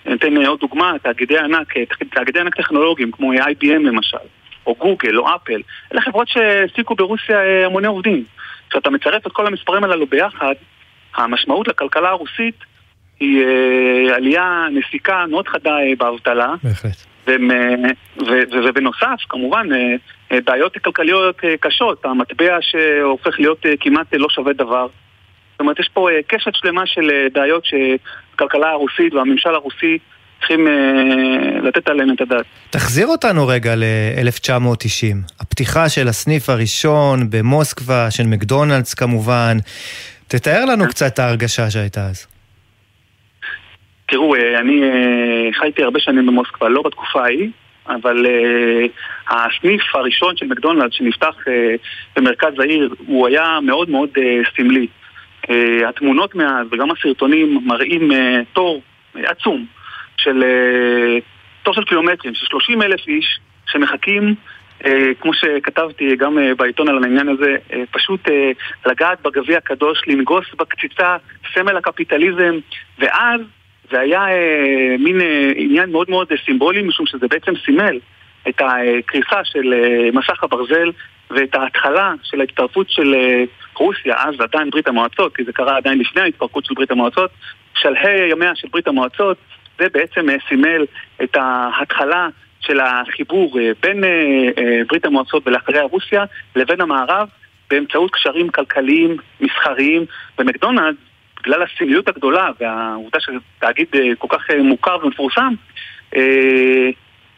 [0.07, 1.75] אני אתן עוד דוגמה, תאגידי ענק,
[2.11, 4.42] תאגידי ענק טכנולוגיים, כמו IBM למשל.
[4.67, 5.61] או גוגל, או אפל,
[5.93, 8.25] אלה חברות שהעסיקו ברוסיה אה, המוני עובדים.
[8.71, 10.55] כשאתה מצרף את כל המספרים הללו ביחד,
[11.15, 12.55] המשמעות לכלכלה הרוסית
[13.21, 16.55] היא אה, עלייה, נסיקה מאוד חדה אה, באבטלה.
[16.63, 16.97] בהחלט.
[18.65, 19.69] ובנוסף, כמובן,
[20.45, 24.87] בעיות כלכליות קשות, המטבע שהופך להיות כמעט לא שווה דבר.
[25.53, 29.99] זאת אומרת, יש פה קשת שלמה של בעיות שהכלכלה הרוסית והממשל הרוסי
[30.43, 32.45] צריכים אה, לתת עליהן את הדעת.
[32.71, 35.17] תחזיר אותנו רגע ל-1990.
[35.41, 39.57] הפתיחה של הסניף הראשון במוסקבה, של מקדונלדס כמובן.
[40.29, 42.27] תתאר לנו קצת את ההרגשה שהייתה אז.
[44.09, 47.51] תראו, אה, אני אה, חייתי הרבה שנים במוסקבה, לא בתקופה ההיא,
[47.87, 48.27] אבל
[49.29, 51.35] הסניף הראשון של מקדונלדס שנפתח
[52.17, 54.09] במרכז העיר, הוא היה מאוד מאוד
[54.57, 54.87] סמלי.
[55.89, 58.11] התמונות מאז וגם הסרטונים מראים
[58.53, 58.83] תור
[59.15, 59.67] עצום
[60.23, 61.19] של אה,
[61.63, 64.35] תור של קילומטרים, של 30 אלף איש שמחכים
[64.85, 67.57] אה, כמו שכתבתי גם אה, בעיתון על העניין הזה,
[67.91, 68.21] פשוט
[68.87, 71.17] לגעת בגביע הקדוש, לנגוס בקציצה,
[71.55, 72.59] סמל הקפיטליזם,
[72.99, 73.41] ואז
[73.91, 74.27] זה היה
[74.99, 75.21] מין
[75.57, 77.99] עניין מאוד מאוד סימבולי, משום שזה בעצם סימל
[78.49, 79.75] את הקריסה של
[80.13, 80.91] מסך הברזל
[81.31, 83.15] ואת ההתחלה של ההצטרפות של
[83.75, 87.31] רוסיה, אז עדיין ברית המועצות, כי זה קרה עדיין לפני ההתפרקות של ברית המועצות,
[87.75, 89.37] שלהי ימיה של ברית המועצות,
[89.83, 90.85] זה בעצם אה, סימל
[91.23, 92.29] את ההתחלה
[92.61, 96.25] של החיבור אה, בין אה, ברית המועצות ולאחריה רוסיה
[96.57, 97.29] לבין המערב
[97.71, 100.05] באמצעות קשרים כלכליים, מסחריים,
[100.39, 100.99] ומקדונלדס
[101.41, 103.87] בגלל הסמליות הגדולה והעובדה שזה תאגיד
[104.19, 105.55] כל כך מוכר ומפורסם,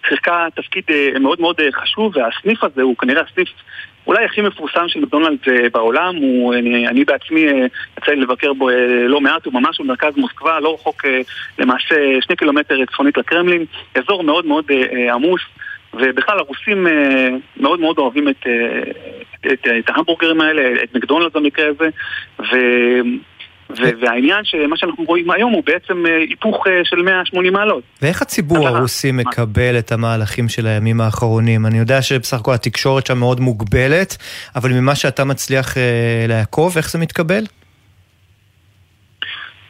[0.09, 0.84] שיחקה תפקיד
[1.20, 3.49] מאוד מאוד חשוב, והסניף הזה הוא כנראה הסניף
[4.07, 6.16] אולי הכי מפורסם של מקדונלדס אה, בעולם.
[6.16, 7.66] הוא, אני, אני בעצמי אה,
[7.98, 8.74] יצא לי לבקר בו אה,
[9.09, 11.20] לא מעט, הוא ממש במרכז מוסקבה, לא רחוק אה,
[11.59, 15.40] למעשה שני קילומטר צפונית לקרמלין, אזור מאוד מאוד אה, אה, עמוס.
[15.96, 18.82] ובכלל הרוסים אה, מאוד מאוד אוהבים את, אה,
[19.52, 21.88] את, את ההמבורגרים האלה, את מקדונלדס במקרה הזה,
[22.40, 22.57] ו...
[23.70, 27.82] והעניין שמה שאנחנו רואים היום הוא בעצם אה, היפוך אה, של 180 מעלות.
[28.02, 31.66] ואיך הציבור הרוסי מקבל את המהלכים של הימים האחרונים?
[31.66, 34.16] אני יודע שבסך הכל התקשורת שם מאוד מוגבלת,
[34.56, 37.44] אבל ממה שאתה מצליח אה, לעקוב, איך זה מתקבל?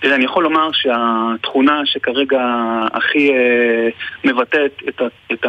[0.00, 2.42] תראה, אני יכול לומר שהתכונה שכרגע
[2.92, 3.32] הכי
[4.24, 4.82] מבטאת
[5.32, 5.46] את,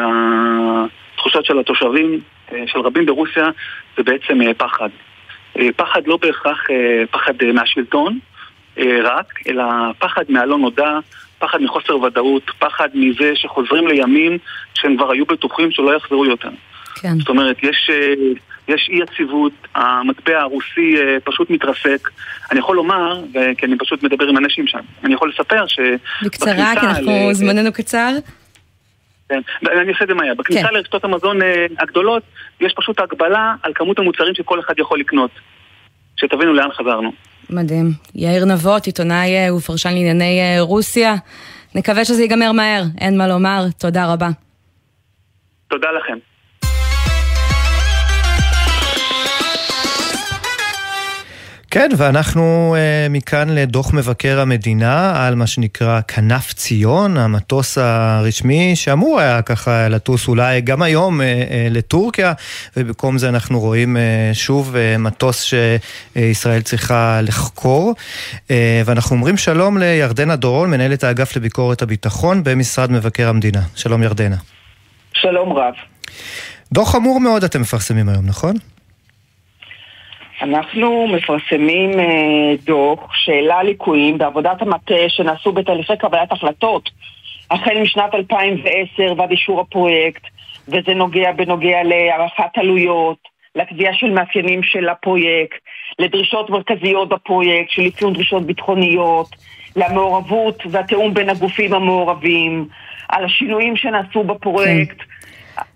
[1.13, 2.19] התחושות של התושבים,
[2.65, 3.49] של רבים ברוסיה,
[3.97, 4.89] זה בעצם פחד.
[5.75, 6.67] פחד לא בהכרח
[7.11, 8.19] פחד מהשלטון,
[9.03, 9.63] רק, אלא
[9.99, 10.99] פחד מהלא נודע,
[11.39, 14.38] פחד מחוסר ודאות, פחד מזה שחוזרים לימים
[14.73, 16.49] שהם כבר היו בטוחים שלא יחזרו יותר.
[16.95, 17.19] כן.
[17.19, 18.13] זאת אומרת, יש, אה,
[18.67, 22.09] יש אי יציבות, המטבע הרוסי אה, פשוט מתרסק.
[22.51, 23.23] אני יכול לומר,
[23.57, 25.80] כי אני פשוט מדבר עם אנשים שם, אני יכול לספר ש...
[26.26, 28.11] בקצרה, כי אנחנו, זמננו קצר.
[29.30, 29.41] כן,
[29.82, 30.34] אני אעשה את זה מהר.
[30.38, 32.23] בכניסה לרשתות המזון אה, הגדולות,
[32.61, 35.32] יש פשוט הגבלה על כמות המוצרים שכל אחד יכול לקנות.
[36.17, 37.11] שתבינו לאן חזרנו.
[37.49, 37.91] מדהים.
[38.15, 41.15] יאיר נבות, עיתונאי אה, ופרשן לענייני אה, רוסיה.
[41.75, 43.65] נקווה שזה ייגמר מהר, אין מה לומר.
[43.77, 44.29] תודה רבה.
[45.67, 46.34] תודה לכם.
[51.76, 59.19] כן, ואנחנו אה, מכאן לדוח מבקר המדינה על מה שנקרא כנף ציון, המטוס הרשמי שאמור
[59.19, 62.34] היה ככה לטוס אולי גם היום אה, אה, לטורקיה,
[62.78, 65.43] ובמקום זה אנחנו רואים אה, שוב אה, מטוס
[66.15, 67.93] שישראל צריכה לחקור.
[68.51, 73.61] אה, ואנחנו אומרים שלום לירדנה דורון, מנהלת האגף לביקורת הביטחון במשרד מבקר המדינה.
[73.76, 74.38] שלום ירדנה.
[75.13, 75.73] שלום רב.
[76.71, 78.55] דוח חמור מאוד אתם מפרסמים היום, נכון?
[80.41, 86.89] אנחנו מפרסמים אה, דוח שהעלה ליקויים בעבודת המטה שנעשו בתהליכי קבלת החלטות
[87.51, 90.21] החל משנת 2010 ועד אישור הפרויקט
[90.67, 93.17] וזה נוגע בנוגע להערכת עלויות,
[93.55, 95.57] לקביעה של מאפיינים של הפרויקט,
[95.99, 99.27] לדרישות מרכזיות בפרויקט של אפיון דרישות ביטחוניות,
[99.75, 102.67] למעורבות והתיאום בין הגופים המעורבים,
[103.09, 104.97] על השינויים שנעשו בפרויקט.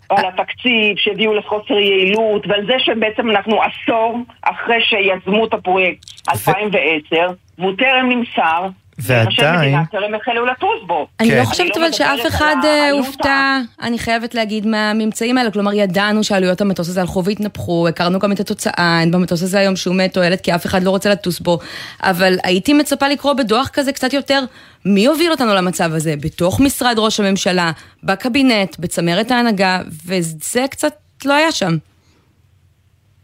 [0.09, 7.33] על התקציב שהביאו לחוסר יעילות ועל זה שבעצם אנחנו עשור אחרי שיזמו את הפרויקט 2010
[7.59, 8.67] והוא טרם נמסר
[8.99, 9.75] ועדיין-
[10.21, 11.07] החלו לטוס בו.
[11.19, 11.39] אני כן.
[11.39, 15.51] לא חושבת אבל שאף אחד אה, הופתע, אני חייבת להגיד, מהממצאים האלה.
[15.51, 19.75] כלומר, ידענו שעלויות המטוס הזה הלכו והתנפחו, הכרנו גם את התוצאה, אין במטוס הזה היום
[19.75, 21.59] שום תועלת, כי אף אחד לא רוצה לטוס בו.
[22.03, 24.39] אבל הייתי מצפה לקרוא בדוח כזה קצת יותר,
[24.85, 26.13] מי הוביל אותנו למצב הזה?
[26.21, 27.71] בתוך משרד ראש הממשלה,
[28.03, 30.93] בקבינט, בצמרת ההנהגה, וזה קצת
[31.25, 31.71] לא היה שם.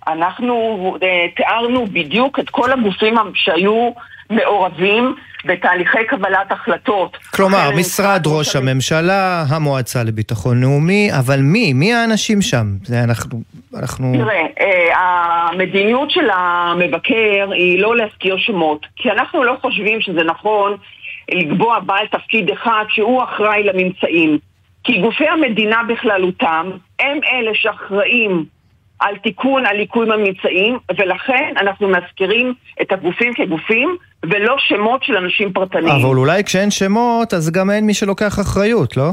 [0.07, 0.53] אנחנו
[1.03, 3.91] אה, תיארנו בדיוק את כל הגופים שהיו
[4.29, 5.15] מעורבים
[5.45, 7.17] בתהליכי קבלת החלטות.
[7.35, 11.73] כלומר, משרד ראש הממשלה, המועצה לביטחון לאומי, אבל מי?
[11.73, 12.65] מי האנשים שם?
[12.83, 13.41] זה אנחנו...
[13.79, 14.13] אנחנו...
[14.13, 20.77] תראה, אה, המדיניות של המבקר היא לא להזכיר שמות, כי אנחנו לא חושבים שזה נכון
[21.31, 24.37] לקבוע בעל תפקיד אחד שהוא אחראי לממצאים.
[24.83, 28.45] כי גופי המדינה בכללותם הם אלה שאחראים
[28.99, 33.97] על תיקון הליקויים הממצאים, ולכן אנחנו מזכירים את הגופים כגופים,
[34.29, 36.05] ולא שמות של אנשים פרטניים.
[36.05, 39.09] אבל אולי כשאין שמות, אז גם אין מי שלוקח אחריות, לא?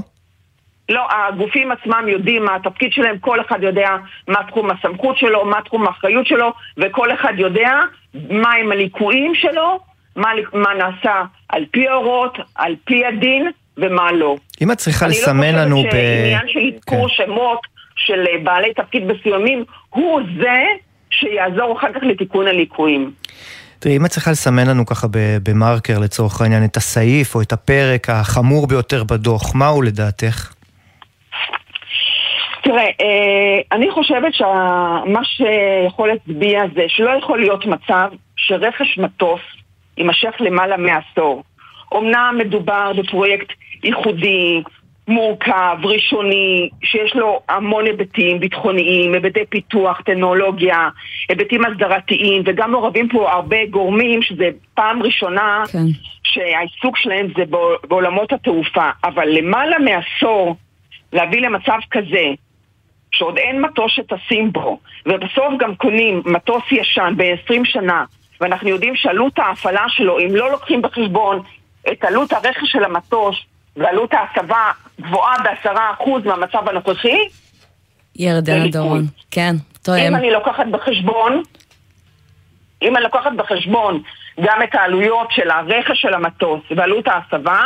[0.88, 3.88] לא, הגופים עצמם יודעים מה התפקיד שלהם, כל אחד יודע
[4.28, 7.70] מה תחום הסמכות שלו, מה תחום האחריות שלו, וכל אחד יודע
[8.14, 9.78] מה הם הליקויים שלו,
[10.16, 14.36] מה, מה נעשה על פי ההוראות, על פי הדין, ומה לא.
[14.62, 15.86] אם את צריכה לסמן לנו ב...
[15.86, 17.14] אני לא חושבת שעניין של אזכור כן.
[17.14, 17.60] שמות
[17.96, 20.62] של אה, בעלי תפקיד מסוימים הוא זה
[21.10, 23.10] שיעזור אחר כך לתיקון הליקויים.
[23.82, 25.06] תראי, אם את צריכה לסמן לנו ככה
[25.42, 30.52] במרקר לצורך העניין את הסעיף או את הפרק החמור ביותר בדוח, מהו לדעתך?
[32.62, 39.40] תראה, אה, אני חושבת שמה שיכול להצביע זה שלא יכול להיות מצב שרכש מטוס
[39.96, 41.42] יימשך למעלה מעשור.
[41.94, 43.48] אמנם מדובר בפרויקט
[43.84, 44.62] ייחודי,
[45.08, 50.88] מורכב, ראשוני, שיש לו המון היבטים ביטחוניים, היבטי פיתוח, טכנולוגיה,
[51.28, 55.78] היבטים הסדרתיים, וגם מעורבים פה הרבה גורמים שזה פעם ראשונה כן.
[56.24, 57.42] שהעיסוק שלהם זה
[57.88, 58.90] בעולמות התעופה.
[59.04, 60.56] אבל למעלה מעשור
[61.12, 62.24] להביא למצב כזה,
[63.12, 68.04] שעוד אין מטוס שטסים בו, ובסוף גם קונים מטוס ישן ב-20 שנה,
[68.40, 71.42] ואנחנו יודעים שעלות ההפעלה שלו, אם לא לוקחים בחשבון
[71.92, 73.36] את עלות הרכש של המטוס
[73.76, 74.70] ועלות ההסבה
[75.00, 77.18] גבוהה בעשרה אחוז מהמצב הנוכחי,
[78.16, 80.00] ירדנה דורון, כן, תואם.
[80.06, 81.42] אם אני לוקחת בחשבון,
[82.82, 84.02] אם אני לוקחת בחשבון
[84.40, 87.60] גם את העלויות של הרכש של המטוס ועלות ההסבה,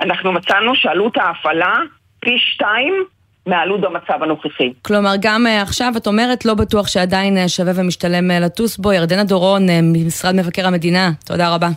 [0.00, 1.74] אנחנו מצאנו שעלות ההפעלה
[2.20, 3.04] פי שתיים
[3.46, 4.72] מעלות במצב הנוכחי.
[4.82, 8.92] כלומר, גם uh, עכשיו את אומרת, לא בטוח שעדיין uh, שווה ומשתלם uh, לטוס בו.
[8.92, 11.68] ירדנה דורון, ממשרד מבקר המדינה, תודה רבה.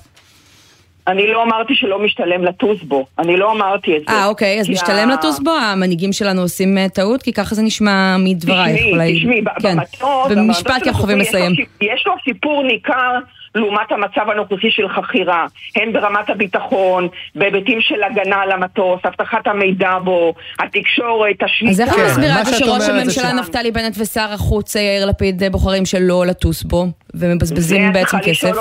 [1.07, 4.13] אני לא אמרתי שלא משתלם לטוס בו, אני לא אמרתי את זה.
[4.13, 5.13] אה, אוקיי, אז משתלם ה...
[5.13, 5.51] לטוס בו?
[5.51, 7.23] המנהיגים שלנו עושים uh, טעות?
[7.23, 8.79] כי ככה זה נשמע מדברייך.
[8.87, 9.19] תשמעי.
[9.19, 9.77] תשמעי, כן.
[9.77, 10.31] במטוס...
[10.31, 11.51] במשפט כי אנחנו חייבים לסיים.
[11.81, 13.19] יש לו סיפור ניכר
[13.55, 15.45] לעומת המצב הנוכחי של חכירה,
[15.75, 21.71] הן ברמת הביטחון, בהיבטים של הגנה על המטוס, אבטחת המידע בו, התקשורת, השליטה.
[21.71, 25.85] אז איך את מסבירה את זה שראש הממשלה נפתלי בנט ושר החוץ יאיר לפיד בוחרים
[25.85, 28.51] שלא לטוס בו, ומבזבזים בעצם כסף?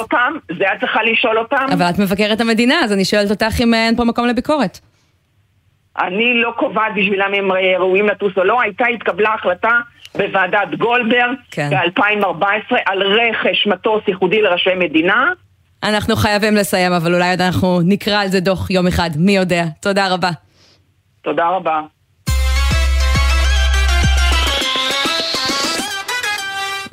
[0.58, 1.66] זה את צריכה לשאול אותם.
[1.72, 4.78] אבל את מבקרת המדינה, אז אני שואלת אותך אם אין פה מקום לביקורת.
[5.98, 9.78] אני לא קובעת בשבילם אם הם ראויים לטוס או לא, הייתה, התקבלה החלטה
[10.16, 11.70] בוועדת גולדברג כן.
[11.70, 15.24] ב-2014 על רכש מטוס ייחודי לראשי מדינה.
[15.82, 19.64] אנחנו חייבים לסיים, אבל אולי עוד אנחנו נקרא על זה דוח יום אחד, מי יודע.
[19.80, 20.30] תודה רבה.
[21.22, 21.80] תודה רבה.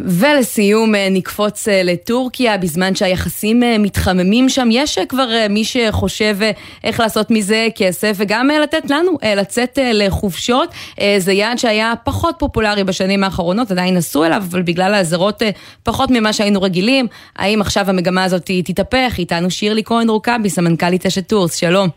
[0.06, 6.38] ולסיום אה, נקפוץ אה, לטורקיה, בזמן שהיחסים אה, מתחממים שם, יש כבר מי שחושב
[6.84, 10.70] איך לעשות מזה כסף, וגם לתת לנו לצאת לחופשות.
[11.18, 15.42] זה יעד שהיה פחות פופולרי בשנים האחרונות, עדיין נסעו אליו, אבל בגלל האזהרות
[15.84, 17.08] פחות ממה שהיינו רגילים.
[17.36, 19.16] האם עכשיו המגמה הזאת תתהפך?
[19.18, 21.90] איתנו שירלי כהן אורקבי, סמנכ"לית אשת טורס, שלום.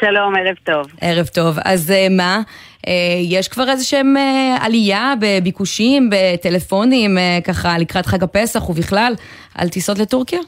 [0.00, 0.86] שלום, ערב טוב.
[1.00, 1.56] ערב טוב.
[1.64, 2.40] אז מה?
[2.86, 9.12] אה, יש כבר איזה שהם אה, עלייה בביקושים, בטלפונים, אה, ככה לקראת חג הפסח ובכלל,
[9.54, 10.38] על טיסות לטורקיה?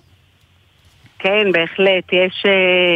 [1.18, 2.12] כן, בהחלט.
[2.12, 2.44] יש,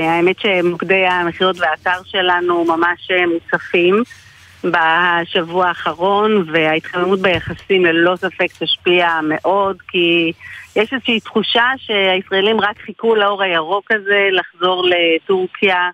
[0.03, 4.03] האמת שמוקדי המכירות והאתר שלנו ממש מוצפים
[4.65, 10.33] בשבוע האחרון, וההתחממות ביחסים ללא ספק תשפיע מאוד, כי
[10.77, 15.91] יש איזושהי תחושה שהישראלים רק חיכו לאור הירוק הזה לחזור לטורקיה.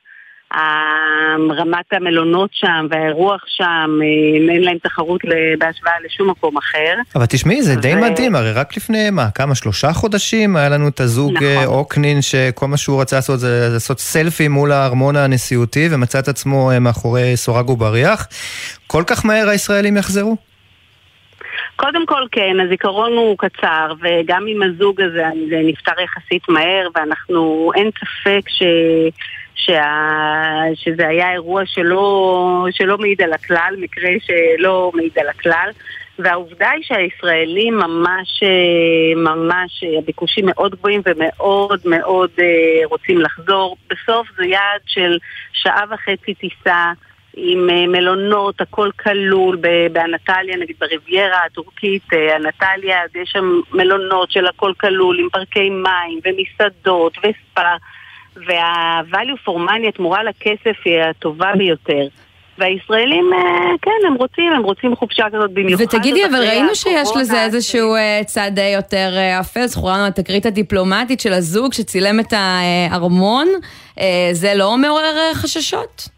[1.51, 5.21] רמת המלונות שם והאירוח שם, אה, אין להם תחרות
[5.59, 6.95] בהשוואה לשום מקום אחר.
[7.15, 11.01] אבל תשמעי, זה די מדהים, הרי רק לפני, מה, כמה, שלושה חודשים היה לנו את
[11.01, 11.75] הזוג אה, נכון.
[11.75, 16.71] אוקנין, שכל מה שהוא רצה לעשות זה לעשות סלפי מול הארמון הנשיאותי, ומצא את עצמו
[16.71, 18.27] אה, מאחורי סורג ובריח.
[18.87, 20.37] כל כך מהר הישראלים יחזרו?
[21.77, 27.71] קודם כל כן, הזיכרון הוא קצר, וגם עם הזוג הזה זה נפתר יחסית מהר, ואנחנו,
[27.75, 28.63] אין ספק ש...
[29.55, 29.83] שה...
[30.75, 35.71] שזה היה אירוע שלא, שלא מעיד על הכלל, מקרה שלא מעיד על הכלל.
[36.19, 38.43] והעובדה היא שהישראלים ממש,
[39.17, 43.77] ממש, הביקושים מאוד גבוהים ומאוד מאוד אה, רוצים לחזור.
[43.91, 45.19] בסוף זה יעד של
[45.53, 46.93] שעה וחצי טיסה
[47.37, 49.59] עם אה, מלונות, הכל כלול
[49.93, 56.21] באנטליה, נגיד בריביירה הטורקית, אה, אנטליה, יש שם מלונות של הכל כלול, עם פארקי מים
[56.25, 57.77] ומסעדות וספא,
[58.37, 62.09] וה-value for money, התמורה לכסף, היא הטובה ביותר.
[62.59, 65.85] והישראלים, אה, כן, הם רוצים, הם רוצים חופשה כזאת במיוחד.
[65.85, 71.21] ותגידי, אבל ראינו שיש לזה איזשהו אה, צד אה, יותר אפל, זכורה לנו התקרית הדיפלומטית
[71.21, 73.49] של הזוג שצילם את הארמון,
[74.33, 76.09] זה לא מעורר חששות?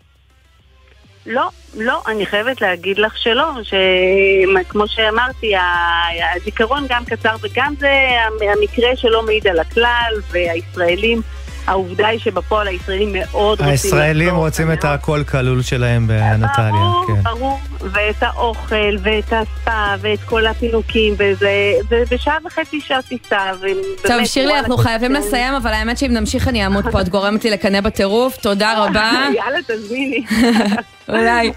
[1.26, 5.52] לא, לא, אני חייבת להגיד לך שלא, שכמו שאמרתי,
[6.36, 7.90] הזיכרון גם קצר וגם זה
[8.40, 11.20] המקרה שלא מעיד על הכלל, והישראלים,
[11.66, 14.36] העובדה היא שבפועל הישראלים מאוד רוצים הישראלים.
[14.36, 17.22] רוצים את הכל כלול שלהם באנטליה, ברור, כן.
[17.22, 23.76] ברור, ואת האוכל, ואת הספא, ואת כל הפינוקים, וזה, ובשעה וחצי שעה טיסה, ובאמת...
[24.02, 27.44] טוב, שירלי, וואלה, אנחנו חייבים לסיים, אבל האמת שאם נמשיך אני אעמוד פה, את גורמת
[27.44, 29.12] לי לקנא בטירוף, תודה רבה.
[29.36, 30.24] יאללה, תזמיני.
[31.08, 31.52] אולי.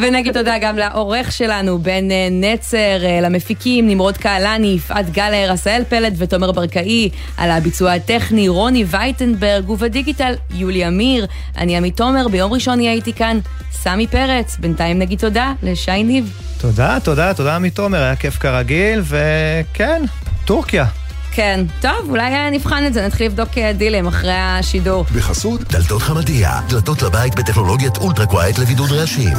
[0.00, 5.84] ונגיד תודה גם לעורך שלנו, בן אה, נצר, אה, למפיקים, נמרוד קהלני, יפעת גלר, עשהאל
[5.88, 11.26] פלד ותומר ברקאי, על הביצוע הטכני, רוני וייטנברג, ובדיגיטל, יולי אמיר.
[11.56, 13.38] אני עמית תומר, ביום ראשון יהיה איתי כאן
[13.72, 14.56] סמי פרץ.
[14.60, 16.38] בינתיים נגיד תודה לשי ניב.
[16.60, 20.02] תודה, תודה, תודה עמית תומר, היה כיף כרגיל, וכן,
[20.44, 21.01] טורקיה.
[21.34, 25.04] כן, טוב, אולי אה, נבחן את זה, נתחיל לבדוק אה, דילים אחרי השידור.
[25.14, 29.36] בחסות דלתות חמדיה, דלתות לבית בטכנולוגיית ultra quiet לבידוד רעשים.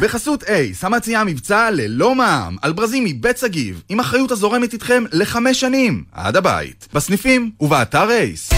[0.00, 5.60] בחסות אייס, שמציעה מבצע ללא מע"מ על ברזים מבית שגיב, עם אחריות הזורמת איתכם לחמש
[5.60, 6.88] שנים, עד הבית.
[6.94, 8.50] בסניפים ובאתר אייס.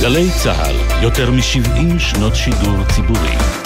[0.00, 3.59] גלי צה"ל, יותר מ-70 שנות שידור ציבורי.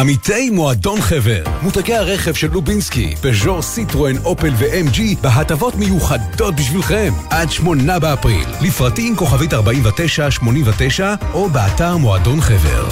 [0.00, 7.50] עמיתי מועדון חבר, מותגי הרכב של לובינסקי, פז'ור, סיטרואן, אופל ו-MG בהטבות מיוחדות בשבילכם עד
[7.50, 12.90] שמונה באפריל, לפרטים כוכבית 4989 או באתר מועדון חבר.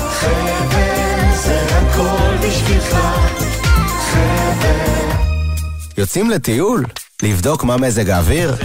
[1.35, 2.97] זה הכל בשבילך,
[5.99, 6.85] יוצאים לטיול?
[7.23, 8.57] לבדוק מה מזג האוויר?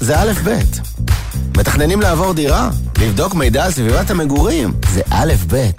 [0.00, 0.58] זה א' ב'.
[1.58, 2.70] מתכננים לעבור דירה?
[2.98, 4.72] לבדוק מידע על סביבת המגורים?
[4.92, 5.70] זה א' ב'.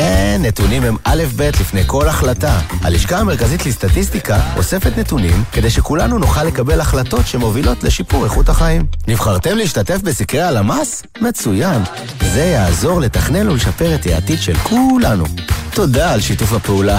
[0.00, 2.60] כן, נתונים הם א' ב' לפני כל החלטה.
[2.82, 8.86] הלשכה המרכזית לסטטיסטיקה אוספת נתונים כדי שכולנו נוכל לקבל החלטות שמובילות לשיפור איכות החיים.
[9.08, 11.02] נבחרתם להשתתף בסקרי הלמ"ס?
[11.20, 11.82] מצוין.
[12.34, 15.24] זה יעזור לתכנן ולשפר את העתיד של כולנו.
[15.74, 16.98] תודה על שיתוף הפעולה.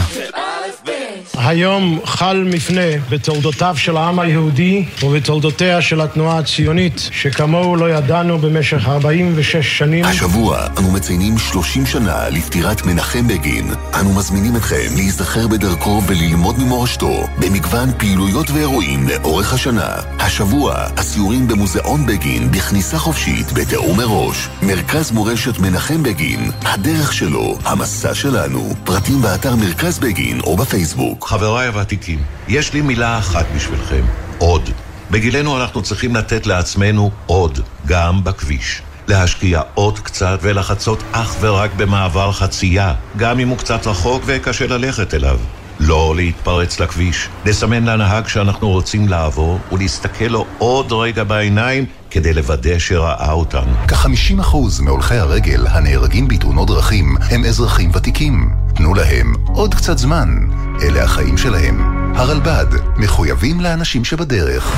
[1.45, 8.87] היום חל מפנה בתולדותיו של העם היהודי ובתולדותיה של התנועה הציונית, שכמוהו לא ידענו במשך
[8.87, 10.05] 46 שנים.
[10.05, 13.73] השבוע אנו מציינים 30 שנה לפטירת מנחם בגין.
[13.99, 19.89] אנו מזמינים אתכם להיזכר בדרכו וללמוד ממורשתו במגוון פעילויות ואירועים לאורך השנה.
[20.19, 24.49] השבוע, הסיורים במוזיאון בגין בכניסה חופשית בתיאום מראש.
[24.61, 28.73] מרכז מורשת מנחם בגין, הדרך שלו, המסע שלנו.
[28.83, 31.30] פרטים באתר מרכז בגין או בפייסבוק.
[31.31, 34.03] חבריי הוותיקים, יש לי מילה אחת בשבילכם,
[34.37, 34.69] עוד.
[35.11, 38.81] בגילנו אנחנו צריכים לתת לעצמנו עוד, גם בכביש.
[39.07, 45.13] להשקיע עוד קצת ולחצות אך ורק במעבר חצייה, גם אם הוא קצת רחוק וקשה ללכת
[45.13, 45.39] אליו.
[45.79, 52.79] לא להתפרץ לכביש, לסמן לנהג שאנחנו רוצים לעבור ולהסתכל לו עוד רגע בעיניים כדי לוודא
[52.79, 53.73] שראה אותנו.
[53.87, 58.49] כ-50% מהולכי הרגל הנהרגים בתאונות דרכים הם אזרחים ותיקים.
[58.75, 60.60] תנו להם עוד קצת זמן.
[60.81, 61.81] אלה החיים שלהם.
[62.15, 62.65] הרלב"ד,
[62.97, 64.75] מחויבים לאנשים שבדרך.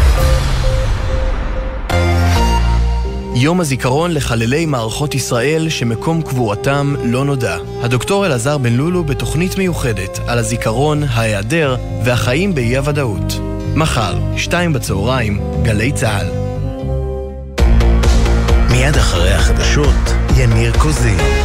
[3.35, 7.57] יום הזיכרון לחללי מערכות ישראל שמקום קבורתם לא נודע.
[7.81, 13.33] הדוקטור אלעזר בן לולו בתוכנית מיוחדת על הזיכרון, ההיעדר והחיים באי הוודאות.
[13.75, 16.27] מחר, שתיים בצהריים, גלי צה"ל.
[18.71, 21.42] מיד אחרי החדשות, יניר קוזין.